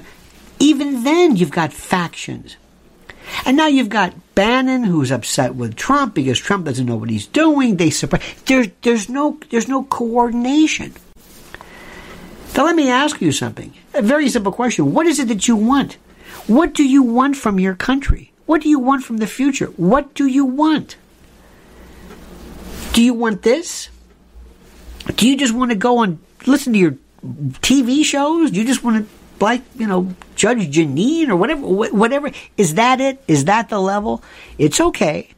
[0.58, 2.56] Even then, you've got factions.
[3.44, 7.26] And now you've got Bannon, who's upset with Trump because Trump doesn't know what he's
[7.26, 7.76] doing.
[7.76, 8.22] They surprise.
[8.46, 10.94] There's there's no there's no coordination.
[12.56, 13.74] Now let me ask you something.
[13.94, 14.92] A very simple question.
[14.92, 15.94] What is it that you want?
[16.46, 18.32] What do you want from your country?
[18.46, 19.66] What do you want from the future?
[19.76, 20.96] What do you want?
[22.92, 23.88] Do you want this?
[25.16, 26.96] Do you just want to go and listen to your
[27.60, 28.50] TV shows?
[28.50, 32.30] Do you just want to like you know Judge Jeanine or whatever whatever.
[32.56, 33.22] Is that it?
[33.28, 34.22] Is that the level?
[34.58, 35.28] It's okay.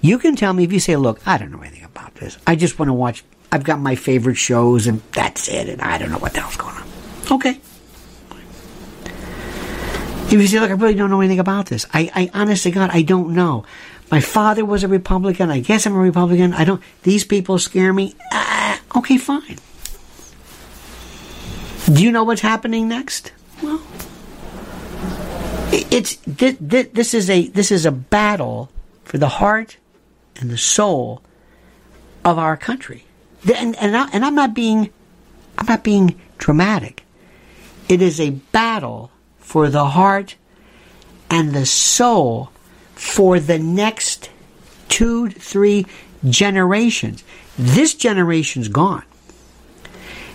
[0.00, 2.38] You can tell me if you say look I don't know anything about this.
[2.46, 3.22] I just want to watch
[3.52, 6.56] I've got my favorite shows and that's it and I don't know what the hell's
[6.56, 6.88] going on.
[7.30, 7.60] Okay.
[10.26, 11.86] If you say look I really don't know anything about this.
[11.92, 13.64] I, I honestly God I don't know.
[14.10, 15.50] My father was a Republican.
[15.50, 16.54] I guess I'm a Republican.
[16.54, 18.14] I don't these people scare me.
[18.32, 19.58] Uh, okay fine
[21.92, 23.32] do you know what's happening next?
[23.62, 23.80] Well,
[25.72, 28.70] it's this is a this is a battle
[29.04, 29.78] for the heart
[30.36, 31.22] and the soul
[32.24, 33.04] of our country.
[33.54, 34.90] And and, I, and I'm not being
[35.56, 37.04] I'm not being dramatic.
[37.88, 40.36] It is a battle for the heart
[41.30, 42.50] and the soul
[42.94, 44.30] for the next
[44.88, 45.86] two, three
[46.28, 47.24] generations.
[47.58, 49.04] This generation's gone.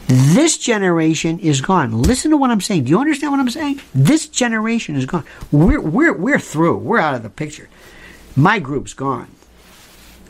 [0.08, 2.02] This generation is gone.
[2.02, 2.84] Listen to what I'm saying.
[2.84, 3.80] Do you understand what I'm saying?
[3.96, 5.24] This generation is gone.
[5.52, 6.78] We're, we're, we're through.
[6.78, 7.70] We're out of the picture.
[8.36, 9.28] My group's gone.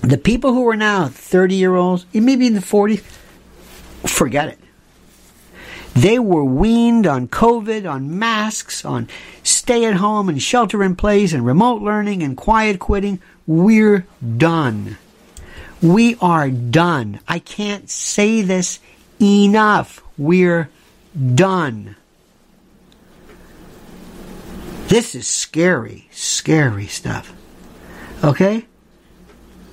[0.01, 3.01] The people who are now 30 year olds, maybe in the 40s,
[4.07, 4.59] forget it.
[5.93, 9.07] They were weaned on COVID, on masks, on
[9.43, 13.21] stay at home and shelter in place and remote learning and quiet quitting.
[13.45, 14.05] We're
[14.37, 14.97] done.
[15.81, 17.19] We are done.
[17.27, 18.79] I can't say this
[19.23, 20.03] Enough.
[20.17, 20.69] We're
[21.33, 21.95] done.
[24.87, 27.33] This is scary, scary stuff.
[28.21, 28.65] Okay?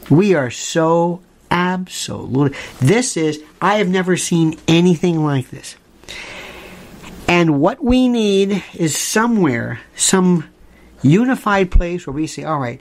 [0.09, 1.21] We are so
[1.51, 2.57] absolutely.
[2.81, 5.75] This is, I have never seen anything like this.
[7.27, 10.49] And what we need is somewhere, some
[11.03, 12.81] unified place where we say, all right,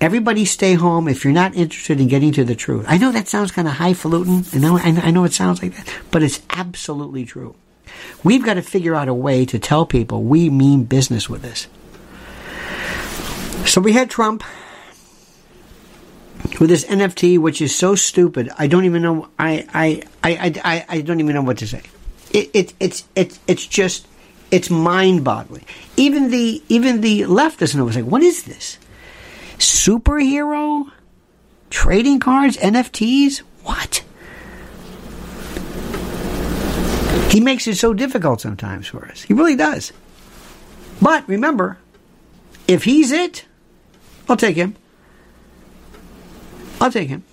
[0.00, 2.84] Everybody stay home if you're not interested in getting to the truth.
[2.88, 4.64] I know that sounds kind of highfalutin, and
[5.00, 7.56] I know it sounds like that, but it's absolutely true.
[8.22, 11.66] We've got to figure out a way to tell people we mean business with this.
[13.66, 14.44] So we had Trump
[16.60, 18.50] with this NFT, which is so stupid.
[18.56, 19.28] I don't even know.
[19.38, 21.82] I I I I, I don't even know what to say.
[22.32, 24.06] It, it it's it's it's just
[24.50, 25.64] it's mind boggling.
[25.96, 27.88] Even the even the left doesn't know.
[27.88, 28.78] It's like, what is this?
[29.58, 30.90] Superhero
[31.70, 33.38] trading cards, NFTs?
[33.62, 34.04] What?
[37.30, 39.22] He makes it so difficult sometimes for us.
[39.22, 39.92] He really does.
[41.00, 41.78] But remember,
[42.66, 43.44] if he's it,
[44.28, 44.76] I'll take him.
[46.80, 47.24] I'll take him.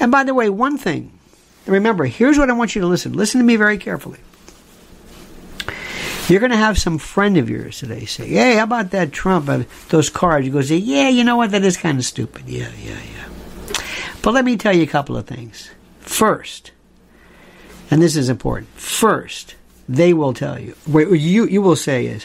[0.00, 1.18] And by the way, one thing,
[1.66, 3.12] remember, here's what I want you to listen.
[3.12, 4.18] Listen to me very carefully.
[6.28, 9.46] You're going to have some friend of yours today say, "Hey, how about that Trump?
[9.48, 11.50] Uh, those cards?" You go say, "Yeah, you know what?
[11.50, 12.48] That is kind of stupid.
[12.48, 13.76] Yeah, yeah, yeah."
[14.22, 15.70] But let me tell you a couple of things.
[16.00, 16.72] First,
[17.90, 18.68] and this is important.
[18.70, 19.54] First,
[19.86, 20.74] they will tell you.
[20.86, 22.24] What you you will say is,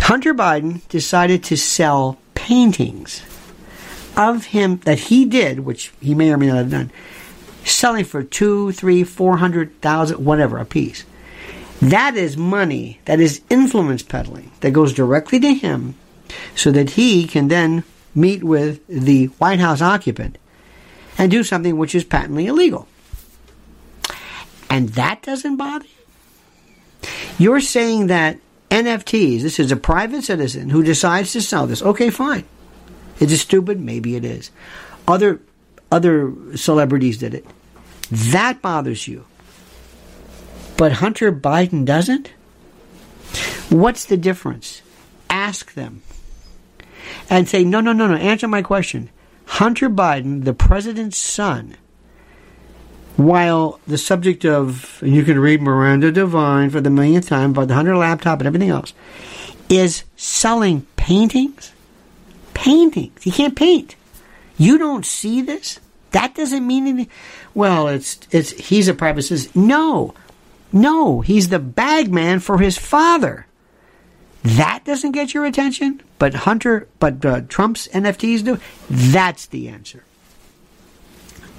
[0.00, 3.22] Hunter Biden decided to sell paintings
[4.16, 6.90] of him that he did, which he may or may not have done,
[7.64, 11.04] selling for two, three, four hundred thousand, whatever a piece
[11.82, 15.96] That is money, that is influence peddling, that goes directly to him
[16.54, 17.82] so that he can then
[18.14, 20.38] meet with the White House occupant
[21.18, 22.86] and do something which is patently illegal.
[24.70, 27.08] And that doesn't bother you?
[27.36, 28.38] You're saying that
[28.70, 31.82] NFTs, this is a private citizen who decides to sell this.
[31.82, 32.44] Okay, fine.
[33.18, 33.80] Is it stupid?
[33.80, 34.52] Maybe it is.
[35.08, 35.40] Other
[35.90, 37.44] other celebrities did it.
[38.10, 39.26] That bothers you.
[40.82, 42.32] But Hunter Biden doesn't?
[43.70, 44.82] What's the difference?
[45.30, 46.02] Ask them.
[47.30, 49.08] And say, no, no, no, no, answer my question.
[49.44, 51.76] Hunter Biden, the president's son,
[53.16, 57.68] while the subject of, and you can read Miranda Devine for the millionth time about
[57.68, 58.92] the Hunter laptop and everything else,
[59.68, 61.70] is selling paintings.
[62.54, 63.22] Paintings.
[63.22, 63.94] He can't paint.
[64.58, 65.78] You don't see this?
[66.10, 67.12] That doesn't mean anything.
[67.54, 69.52] Well, it's it's he's a private citizen.
[69.54, 70.14] No,
[70.72, 73.46] no, he's the bag man for his father.
[74.42, 78.58] That doesn't get your attention, but Hunter, but uh, Trump's NFTs do.
[78.90, 80.02] That's the answer.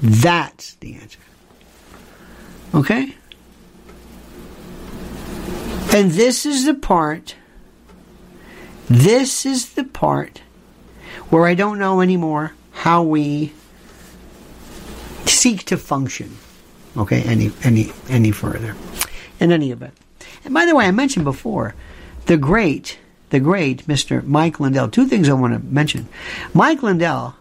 [0.02, 1.20] That's the answer.
[2.74, 3.16] Okay?
[5.94, 7.36] And this is the part,
[8.90, 10.42] this is the part
[11.30, 13.54] where I don't know anymore how we
[15.26, 16.38] seek to function.
[16.98, 18.76] Okay, any any any further.
[19.44, 19.94] In any event.
[20.46, 21.76] And by the way, I mentioned before,
[22.28, 22.98] the great,
[23.30, 24.24] the great Mr.
[24.26, 24.90] Mike Lindell.
[24.90, 26.08] Two things I want to mention.
[26.54, 27.36] Mike Lindell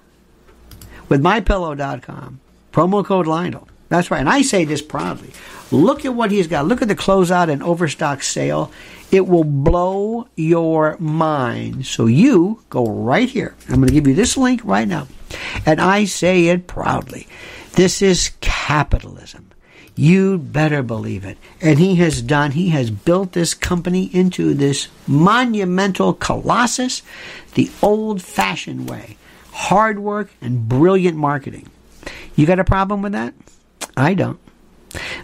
[1.09, 2.41] with mypillow.com,
[2.73, 3.69] promo code Lionel.
[3.89, 4.21] That's right.
[4.21, 5.31] And I say this proudly.
[5.71, 6.67] Look at what he's got.
[6.67, 8.73] Look at the closeout and overstock sale.
[9.11, 11.87] It will blow your mind.
[11.87, 13.55] So you go right here.
[13.69, 15.07] I'm going to give you this link right now.
[15.67, 17.29] And I say it proudly.
[17.75, 19.52] This is capitalism.
[20.03, 21.39] You'd better believe it.
[21.61, 27.03] And he has done, he has built this company into this monumental colossus
[27.55, 29.17] the old fashioned way
[29.53, 31.69] hard work and brilliant marketing.
[32.35, 33.33] You got a problem with that?
[33.97, 34.41] I don't.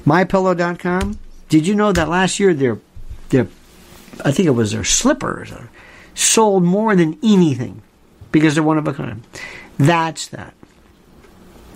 [0.06, 1.18] MyPillow.com.
[1.48, 2.78] Did you know that last year their,
[3.30, 3.48] their
[4.24, 5.52] I think it was their slippers
[6.14, 7.82] sold more than anything
[8.30, 9.26] because they're one of a kind.
[9.76, 10.54] That's that.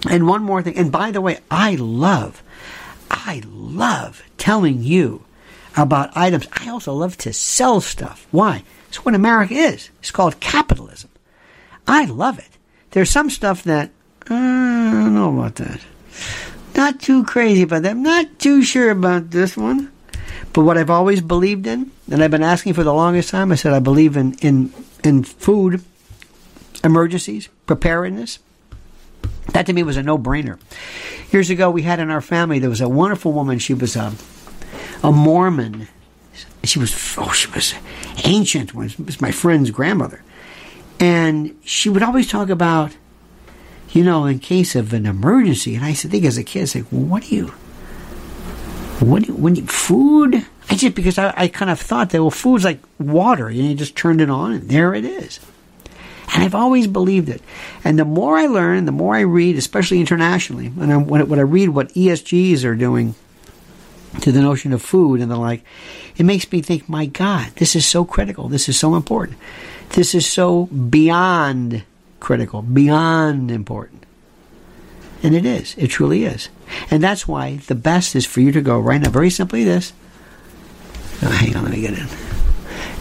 [0.09, 0.77] And one more thing.
[0.77, 2.45] And by the way, I love,
[3.13, 5.25] I love telling you
[5.77, 6.49] about items.
[6.53, 8.27] I also love to sell stuff.
[8.31, 8.65] Why?
[8.89, 9.91] It's what America is.
[10.01, 11.11] It's called capitalism.
[11.87, 12.49] I love it.
[12.91, 13.91] There's some stuff that
[14.31, 15.81] uh, I don't know about that.
[16.75, 17.91] Not too crazy about that.
[17.91, 19.93] I'm not too sure about this one.
[20.53, 23.55] But what I've always believed in, and I've been asking for the longest time, I
[23.55, 25.83] said I believe in in in food
[26.85, 28.39] emergencies, preparedness.
[29.53, 30.59] That to me was a no-brainer.
[31.31, 33.59] Years ago, we had in our family there was a wonderful woman.
[33.59, 34.13] She was a
[35.03, 35.89] a Mormon.
[36.65, 37.75] She was oh, she was
[38.25, 38.75] ancient.
[38.75, 40.23] Was was my friend's grandmother,
[41.01, 42.97] and she would always talk about,
[43.91, 45.75] you know, in case of an emergency.
[45.75, 47.47] And I used to think as a kid, I say, well, what do you,
[49.01, 50.47] what do you, when you, food?
[50.71, 53.51] I just because I, I kind of thought that well, food's like water.
[53.51, 55.41] You, know, you just turned it on, and there it is.
[56.35, 57.43] And I've always believed it.
[57.85, 61.39] And the more I learn, the more I read, especially internationally, and I, when, when
[61.39, 63.15] I read what ESGs are doing
[64.21, 65.63] to the notion of food and the like,
[66.17, 68.49] it makes me think, my God, this is so critical.
[68.49, 69.39] This is so important.
[69.91, 71.85] This is so beyond
[72.21, 74.05] critical, beyond important.
[75.23, 75.75] And it is.
[75.77, 76.49] It truly is.
[76.91, 79.93] And that's why the best is for you to go right now, very simply this.
[81.23, 82.09] Oh, hang on, let me get in.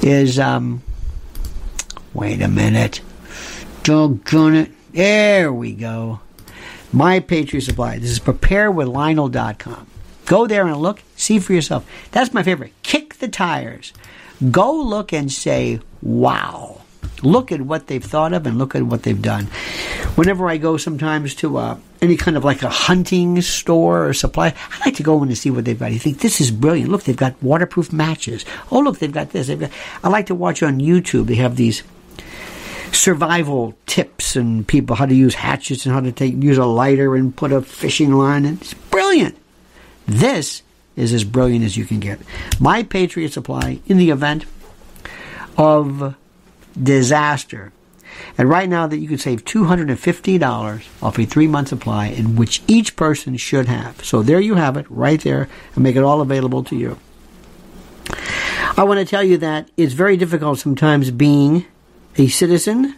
[0.02, 0.82] Is, um,
[2.14, 3.02] wait a minute.
[3.84, 4.72] Doggone it.
[4.94, 6.20] There we go.
[6.94, 7.98] My Patriot Supply.
[7.98, 9.88] This is preparewithlionel.com.
[10.26, 11.90] Go there and look, see for yourself.
[12.12, 12.74] That's my favorite.
[12.84, 13.92] Kick the tires.
[14.52, 16.82] Go look and say, wow.
[17.24, 19.46] Look at what they've thought of and look at what they've done.
[20.16, 24.48] Whenever I go sometimes to uh, any kind of like a hunting store or supply,
[24.72, 25.92] I like to go in and see what they've got.
[25.92, 26.92] You think, this is brilliant.
[26.92, 28.46] Look, they've got waterproof matches.
[28.72, 29.48] Oh, look, they've got this.
[29.48, 29.72] They've got,
[30.04, 31.28] I like to watch on YouTube.
[31.28, 31.84] They have these
[32.94, 37.16] survival tips and people how to use hatchets and how to take use a lighter
[37.16, 38.46] and put a fishing line.
[38.46, 39.38] And it's brilliant.
[40.06, 40.62] This
[40.96, 42.20] is as brilliant as you can get.
[42.60, 44.46] My Patriot Supply in the event
[45.58, 46.16] of
[46.82, 47.72] disaster.
[48.38, 52.62] And right now that you can save $250 off a three month supply in which
[52.68, 54.04] each person should have.
[54.04, 57.00] So there you have it right there and make it all available to you.
[58.78, 61.66] I want to tell you that it's very difficult sometimes being
[62.18, 62.96] a citizen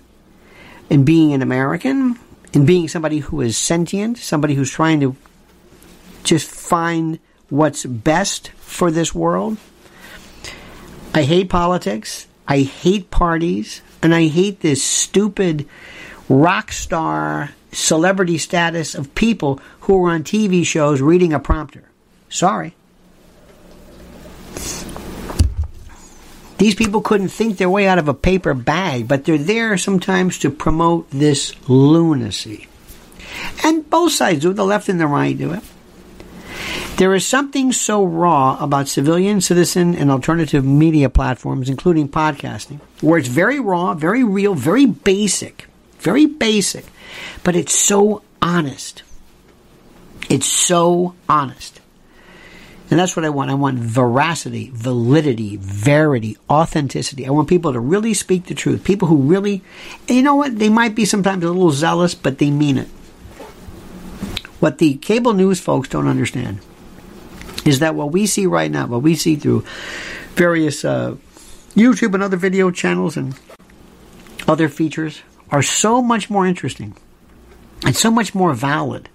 [0.90, 2.20] and being an American
[2.54, 5.16] and being somebody who is sentient, somebody who's trying to
[6.24, 9.58] just find what's best for this world.
[11.14, 12.28] I hate politics.
[12.48, 13.82] I hate parties.
[14.02, 15.68] And I hate this stupid
[16.28, 21.84] rock star celebrity status of people who are on TV shows reading a prompter.
[22.30, 22.76] Sorry.
[26.64, 30.40] These people couldn't think their way out of a paper bag, but they're there sometimes
[30.40, 32.70] to promote this lunacy.
[33.66, 35.62] And both sides do, the left and the right do it.
[36.96, 43.20] There is something so raw about civilian, citizen, and alternative media platforms, including podcasting, where
[43.20, 45.68] it's very raw, very real, very basic,
[46.00, 46.86] very basic,
[47.44, 49.04] but it's so honest.
[50.30, 51.82] It's so honest.
[52.94, 53.50] And that's what I want.
[53.50, 57.26] I want veracity, validity, verity, authenticity.
[57.26, 58.84] I want people to really speak the truth.
[58.84, 59.64] People who really,
[60.08, 62.88] you know what, they might be sometimes a little zealous, but they mean it.
[64.60, 66.60] What the cable news folks don't understand
[67.66, 69.66] is that what we see right now, what we see through
[70.36, 71.16] various uh,
[71.74, 73.34] YouTube and other video channels and
[74.48, 76.96] other features, are so much more interesting
[77.88, 79.10] and so much more valid.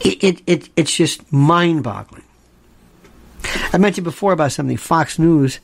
[0.00, 2.22] It, it, it it's just mind boggling.
[3.72, 5.60] I mentioned before about something Fox News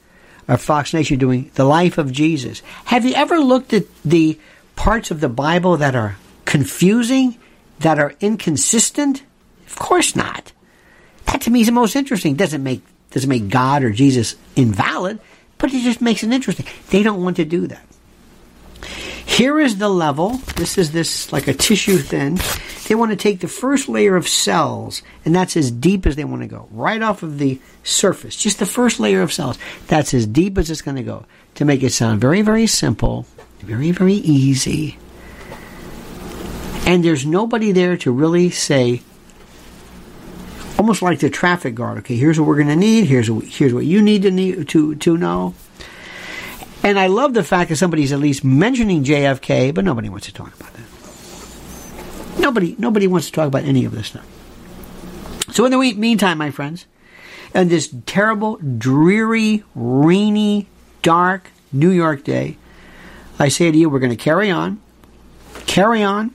[0.48, 2.62] or Fox Nation doing the life of Jesus.
[2.86, 4.38] Have you ever looked at the
[4.76, 7.38] parts of the Bible that are confusing,
[7.80, 9.22] that are inconsistent?
[9.66, 10.52] Of course not.
[11.26, 12.34] That to me is the most interesting.
[12.34, 15.20] Doesn't make doesn't make God or Jesus invalid,
[15.58, 16.66] but it just makes it interesting.
[16.88, 17.84] They don't want to do that.
[19.32, 20.36] Here is the level.
[20.56, 22.38] This is this like a tissue thin.
[22.86, 26.24] They want to take the first layer of cells, and that's as deep as they
[26.24, 28.36] want to go, right off of the surface.
[28.36, 29.58] Just the first layer of cells.
[29.86, 31.24] That's as deep as it's going to go
[31.54, 33.24] to make it sound very, very simple,
[33.60, 34.98] very, very easy.
[36.84, 39.00] And there's nobody there to really say,
[40.78, 41.96] almost like the traffic guard.
[41.98, 43.06] Okay, here's what we're going to need.
[43.06, 45.54] Here's what, here's what you need to need to to know.
[46.84, 50.34] And I love the fact that somebody's at least mentioning JFK, but nobody wants to
[50.34, 52.40] talk about that.
[52.40, 54.26] Nobody, nobody wants to talk about any of this stuff.
[55.52, 56.86] So in the meantime, my friends,
[57.54, 60.66] on this terrible, dreary, rainy,
[61.02, 62.56] dark New York day,
[63.38, 64.80] I say to you, we're going to carry on,
[65.66, 66.32] carry on.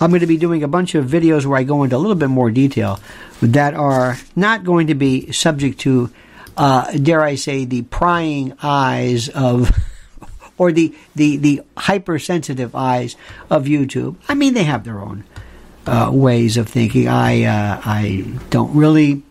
[0.00, 2.16] I'm going to be doing a bunch of videos where I go into a little
[2.16, 2.98] bit more detail
[3.40, 6.10] that are not going to be subject to
[6.56, 9.70] uh, dare I say, the prying eyes of,
[10.58, 13.16] or the, the, the hypersensitive eyes
[13.50, 14.16] of YouTube.
[14.28, 15.24] I mean, they have their own
[15.86, 17.08] uh, ways of thinking.
[17.08, 19.22] I, uh, I don't really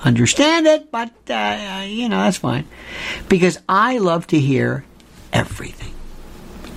[0.00, 2.66] understand it, but, uh, you know, that's fine.
[3.28, 4.84] Because I love to hear
[5.32, 5.92] everything.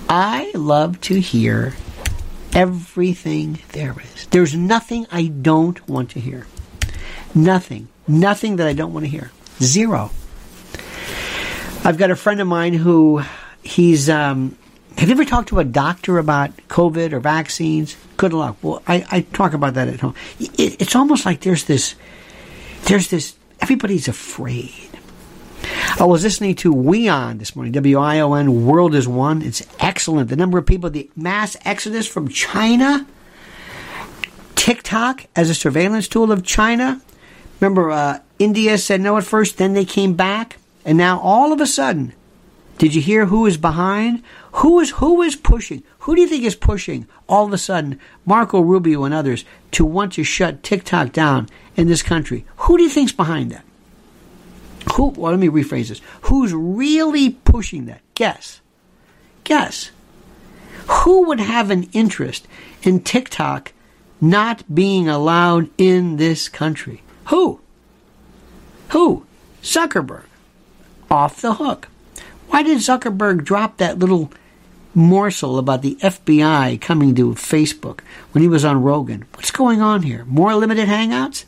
[0.08, 1.74] I love to hear
[2.52, 4.26] everything there is.
[4.26, 6.46] There's nothing I don't want to hear.
[7.32, 7.88] Nothing.
[8.10, 9.30] Nothing that I don't want to hear.
[9.62, 10.10] Zero.
[11.84, 13.22] I've got a friend of mine who
[13.62, 14.10] he's.
[14.10, 14.56] Um,
[14.98, 17.96] have you ever talked to a doctor about COVID or vaccines?
[18.16, 18.56] Good luck.
[18.62, 20.16] Well, I, I talk about that at home.
[20.40, 21.94] It, it's almost like there's this.
[22.82, 23.36] There's this.
[23.60, 24.90] Everybody's afraid.
[25.98, 29.42] I was listening to WION this morning, W I O N, World is One.
[29.42, 30.30] It's excellent.
[30.30, 33.06] The number of people, the mass exodus from China,
[34.56, 37.00] TikTok as a surveillance tool of China,
[37.60, 41.60] Remember, uh, India said no at first, then they came back, and now all of
[41.60, 42.14] a sudden,
[42.78, 44.22] did you hear who is behind?
[44.52, 45.82] Who is who is pushing?
[46.00, 49.84] Who do you think is pushing all of a sudden Marco Rubio and others to
[49.84, 52.46] want to shut TikTok down in this country?
[52.56, 53.64] Who do you think's behind that?
[54.94, 55.08] Who?
[55.08, 56.00] Well, let me rephrase this.
[56.22, 58.00] Who's really pushing that?
[58.14, 58.62] Guess.
[59.44, 59.90] Guess.
[60.88, 62.48] Who would have an interest
[62.82, 63.72] in TikTok
[64.22, 67.02] not being allowed in this country?
[67.30, 67.60] Who?
[68.88, 69.24] Who?
[69.62, 70.24] Zuckerberg.
[71.08, 71.86] Off the hook.
[72.48, 74.32] Why did Zuckerberg drop that little
[74.96, 78.00] morsel about the FBI coming to Facebook
[78.32, 79.26] when he was on Rogan?
[79.34, 80.24] What's going on here?
[80.24, 81.44] More limited hangouts?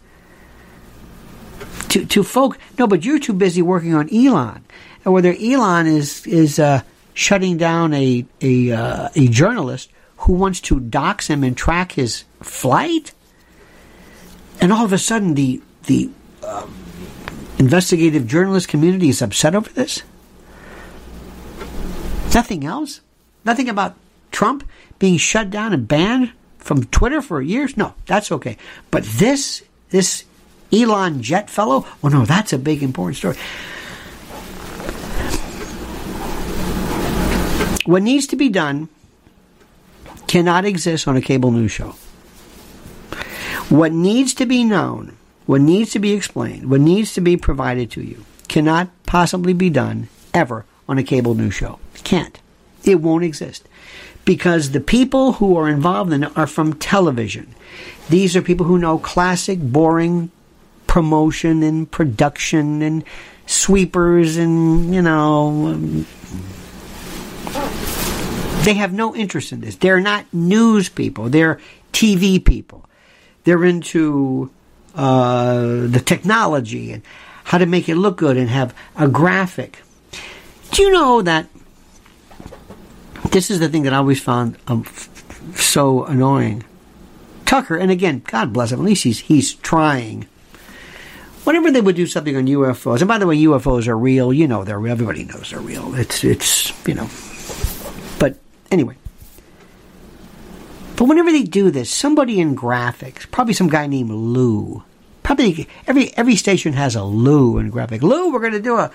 [1.88, 4.64] To, to folk, no, but you're too busy working on Elon.
[5.04, 10.60] And whether Elon is is uh, shutting down a a uh, a journalist who wants
[10.60, 13.12] to dox him and track his flight,
[14.60, 16.10] and all of a sudden the the
[16.46, 16.74] um,
[17.58, 20.02] investigative journalist community is upset over this?
[22.34, 23.00] Nothing else?
[23.44, 23.94] Nothing about
[24.30, 24.68] Trump
[24.98, 27.76] being shut down and banned from Twitter for years?
[27.76, 28.56] No, that's okay.
[28.90, 30.24] But this, this
[30.72, 33.36] Elon Jet fellow, oh no, that's a big important story.
[37.84, 38.88] What needs to be done
[40.28, 41.94] cannot exist on a cable news show.
[43.68, 45.16] What needs to be known
[45.46, 49.70] what needs to be explained, what needs to be provided to you, cannot possibly be
[49.70, 51.78] done ever on a cable news show.
[51.94, 52.40] It can't.
[52.84, 53.68] It won't exist.
[54.24, 57.54] Because the people who are involved in it are from television.
[58.08, 60.30] These are people who know classic, boring
[60.86, 63.04] promotion and production and
[63.46, 66.06] sweepers and, you know, um,
[68.64, 69.76] they have no interest in this.
[69.76, 71.28] They're not news people.
[71.28, 71.58] They're
[71.92, 72.84] TV people.
[73.44, 74.50] They're into
[74.94, 77.02] uh, the technology and
[77.44, 79.82] how to make it look good and have a graphic.
[80.72, 81.48] Do you know that
[83.30, 84.84] this is the thing that I always found um,
[85.54, 86.64] so annoying?
[87.46, 90.26] Tucker, and again, God bless him, at least he's, he's trying.
[91.44, 94.46] Whenever they would do something on UFOs, and by the way, UFOs are real, you
[94.46, 95.94] know they're real, everybody knows they're real.
[95.94, 97.08] It's, it's, you know.
[98.18, 98.38] But
[98.70, 98.96] anyway.
[101.02, 104.84] But whenever they do this, somebody in graphics, probably some guy named Lou,
[105.24, 108.04] probably every every station has a Lou in graphic.
[108.04, 108.92] Lou, we're going to do a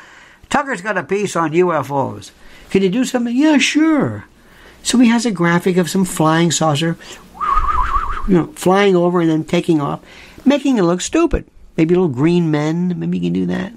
[0.50, 2.32] Tucker's got a piece on UFOs.
[2.70, 3.36] Can you do something?
[3.36, 4.24] Yeah, sure.
[4.84, 6.96] So he has a graphic of some flying saucer,
[8.26, 10.00] you know, flying over and then taking off,
[10.46, 11.44] making it look stupid.
[11.76, 12.98] Maybe little green men.
[12.98, 13.74] Maybe you can do that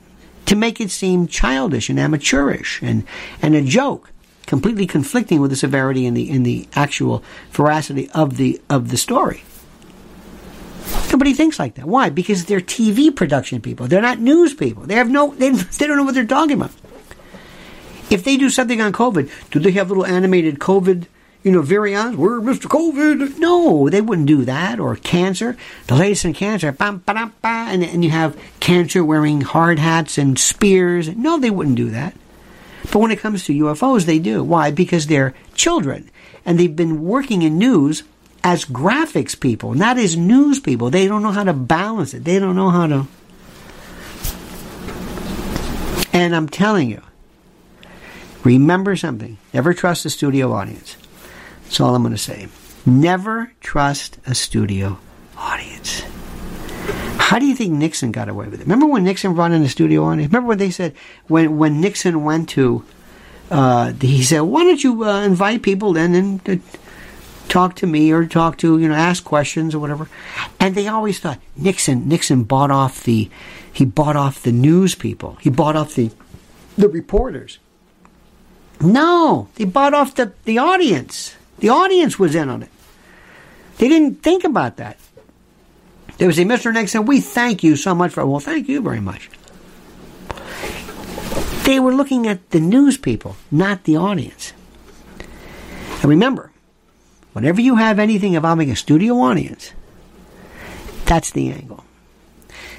[0.47, 3.03] to make it seem childish and amateurish and
[3.43, 4.12] and a joke,
[4.51, 7.23] completely conflicting with the severity and the in the actual
[7.53, 9.45] veracity of the of the story.
[11.13, 11.87] Nobody thinks like that.
[11.87, 12.11] Why?
[12.11, 13.87] Because they're TV production people.
[13.87, 14.83] They're not news people.
[14.83, 15.33] They have no.
[15.37, 16.73] They, they don't know what they're talking about.
[18.11, 21.07] If they do something on COVID, do they have little animated COVID?
[21.45, 22.17] You know, virions.
[22.17, 22.67] We're Mr.
[22.67, 23.39] COVID.
[23.39, 24.81] No, they wouldn't do that.
[24.81, 25.57] Or cancer.
[25.87, 26.73] The latest in cancer.
[26.73, 31.09] Bam, ba, ba, and, and you have cancer wearing hard hats and spears.
[31.09, 32.17] No, they wouldn't do that.
[32.85, 34.43] But when it comes to UFOs, they do.
[34.43, 34.70] Why?
[34.70, 36.11] Because they're children.
[36.45, 38.03] And they've been working in news
[38.43, 40.91] as graphics people, not as news people.
[40.91, 42.24] They don't know how to balance it.
[42.24, 43.07] They don't know how to.
[46.12, 47.03] And I'm telling you,
[48.43, 49.39] remember something.
[49.53, 50.97] Never trust a studio audience.
[51.64, 52.49] That's all I'm going to say.
[52.85, 54.99] Never trust a studio
[55.37, 56.03] audience.
[57.31, 58.64] How do you think Nixon got away with it?
[58.64, 60.33] Remember when Nixon brought in the studio audience?
[60.33, 60.97] Remember when they said
[61.28, 62.85] when when Nixon went to?
[63.49, 66.57] Uh, he said, "Why don't you uh, invite people then and uh,
[67.49, 70.09] talk to me or talk to you know ask questions or whatever?"
[70.59, 73.31] And they always thought Nixon Nixon bought off the
[73.72, 75.39] he bought off the news people.
[75.41, 76.11] He bought off the
[76.76, 77.61] the reporters.
[78.81, 81.37] No, they bought off the the audience.
[81.61, 82.70] The audience was in on it.
[83.78, 84.99] They didn't think about that.
[86.21, 86.71] They would say, Mr.
[86.71, 89.31] Nixon, we thank you so much for, well, thank you very much.
[91.64, 94.53] They were looking at the news people, not the audience.
[96.03, 96.53] And remember,
[97.33, 99.73] whenever you have anything involving a studio audience,
[101.07, 101.85] that's the angle.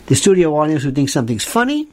[0.05, 1.87] The studio audience who thinks something's funny,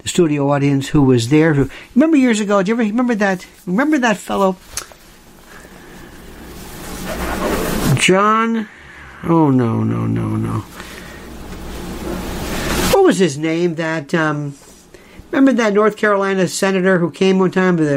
[0.00, 3.46] the studio audience who was there who remember years ago, do you ever remember that
[3.64, 4.58] remember that fellow
[7.98, 8.68] John
[9.26, 10.60] Oh no, no, no, no.
[12.92, 13.76] What was his name?
[13.76, 14.54] That um,
[15.30, 17.88] remember that North Carolina senator who came one time with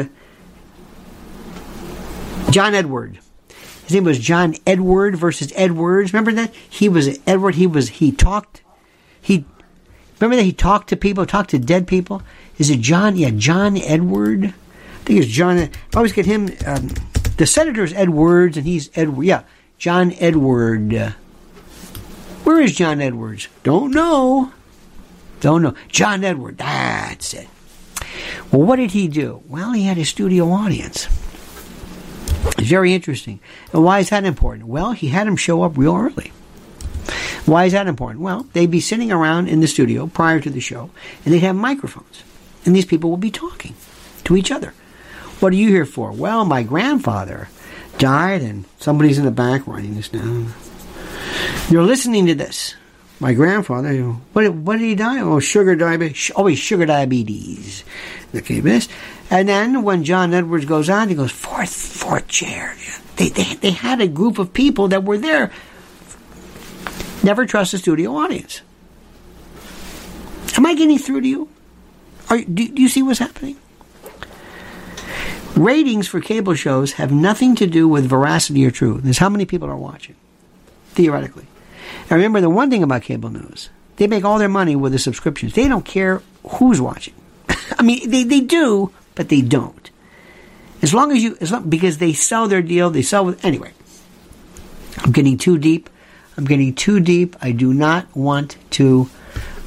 [2.46, 3.18] the John Edward.
[3.84, 6.14] His name was John Edward versus Edwards.
[6.14, 7.56] Remember that he was Edward.
[7.56, 8.62] He was he talked.
[9.20, 9.44] He
[10.18, 12.22] remember that he talked to people, talked to dead people.
[12.56, 13.16] Is it John?
[13.16, 14.46] Yeah, John Edward.
[14.46, 15.58] I think it's John.
[15.58, 16.50] I always get him.
[16.66, 16.88] Um,
[17.36, 19.24] the senator is Edwards, and he's Edward.
[19.24, 19.42] Yeah.
[19.78, 20.92] John Edward.
[20.92, 21.10] Uh,
[22.44, 23.48] where is John Edwards?
[23.62, 24.52] Don't know.
[25.40, 25.74] Don't know.
[25.88, 26.58] John Edward.
[26.58, 27.48] That's it.
[28.50, 29.42] Well, what did he do?
[29.48, 31.06] Well, he had a studio audience.
[32.58, 33.38] It's very interesting.
[33.72, 34.66] And why is that important?
[34.66, 36.32] Well, he had them show up real early.
[37.46, 38.20] Why is that important?
[38.20, 40.90] Well, they'd be sitting around in the studio prior to the show,
[41.24, 42.22] and they'd have microphones.
[42.64, 43.74] And these people would be talking
[44.24, 44.74] to each other.
[45.40, 46.10] What are you here for?
[46.10, 47.48] Well, my grandfather
[47.98, 50.52] died, and somebody's in the back writing this down.
[51.68, 52.74] You're listening to this.
[53.20, 53.96] My grandfather,
[54.32, 55.20] what, what did he die?
[55.20, 56.30] Oh, sugar diabetes.
[56.36, 57.84] Oh, sugar diabetes.
[58.34, 58.88] Okay, this.
[59.30, 62.74] And then when John Edwards goes on, he goes, fourth, fourth chair.
[63.16, 65.50] They, they, they had a group of people that were there.
[67.24, 68.62] Never trust a studio audience.
[70.56, 71.48] Am I getting through to you?
[72.30, 73.56] Are, do, do you see what's happening?
[75.58, 79.04] Ratings for cable shows have nothing to do with veracity or truth.
[79.04, 80.14] It's how many people are watching,
[80.90, 81.46] theoretically.
[82.08, 84.98] Now remember the one thing about cable news, they make all their money with the
[85.00, 85.54] subscriptions.
[85.54, 87.14] They don't care who's watching.
[87.78, 89.90] I mean, they, they do, but they don't.
[90.80, 93.72] As long as you, as long, because they sell their deal, they sell with, anyway.
[94.98, 95.90] I'm getting too deep.
[96.36, 97.34] I'm getting too deep.
[97.42, 99.10] I do not want to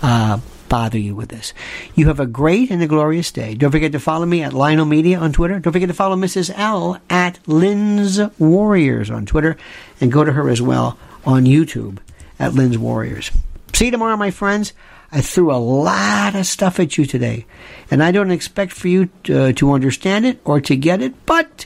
[0.01, 0.39] uh,
[0.71, 1.53] bother you with this.
[1.95, 3.55] You have a great and a glorious day.
[3.55, 5.59] Don't forget to follow me at Lionel Media on Twitter.
[5.59, 6.49] Don't forget to follow Mrs.
[6.55, 9.57] L at Lynn's Warriors on Twitter,
[9.99, 11.97] and go to her as well on YouTube
[12.39, 13.31] at Lynn's Warriors.
[13.73, 14.71] See you tomorrow, my friends.
[15.11, 17.45] I threw a lot of stuff at you today,
[17.91, 21.25] and I don't expect for you to, uh, to understand it or to get it,
[21.25, 21.65] but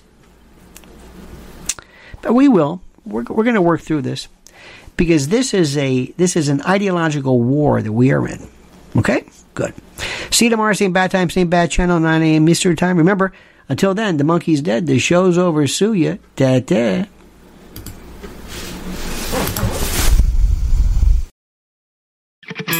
[2.23, 2.81] but we will.
[3.05, 4.27] We're, we're going to work through this
[4.97, 8.49] because this is a this is an ideological war that we are in.
[8.97, 9.73] Okay, good.
[10.31, 12.49] See you tomorrow, same bad time, same bad channel, 9 a.m.
[12.49, 12.97] Eastern time.
[12.97, 13.33] Remember,
[13.67, 14.87] until then, the monkey's dead.
[14.87, 15.67] The show's over.
[15.67, 16.15] Sue ya.
[16.35, 16.59] Da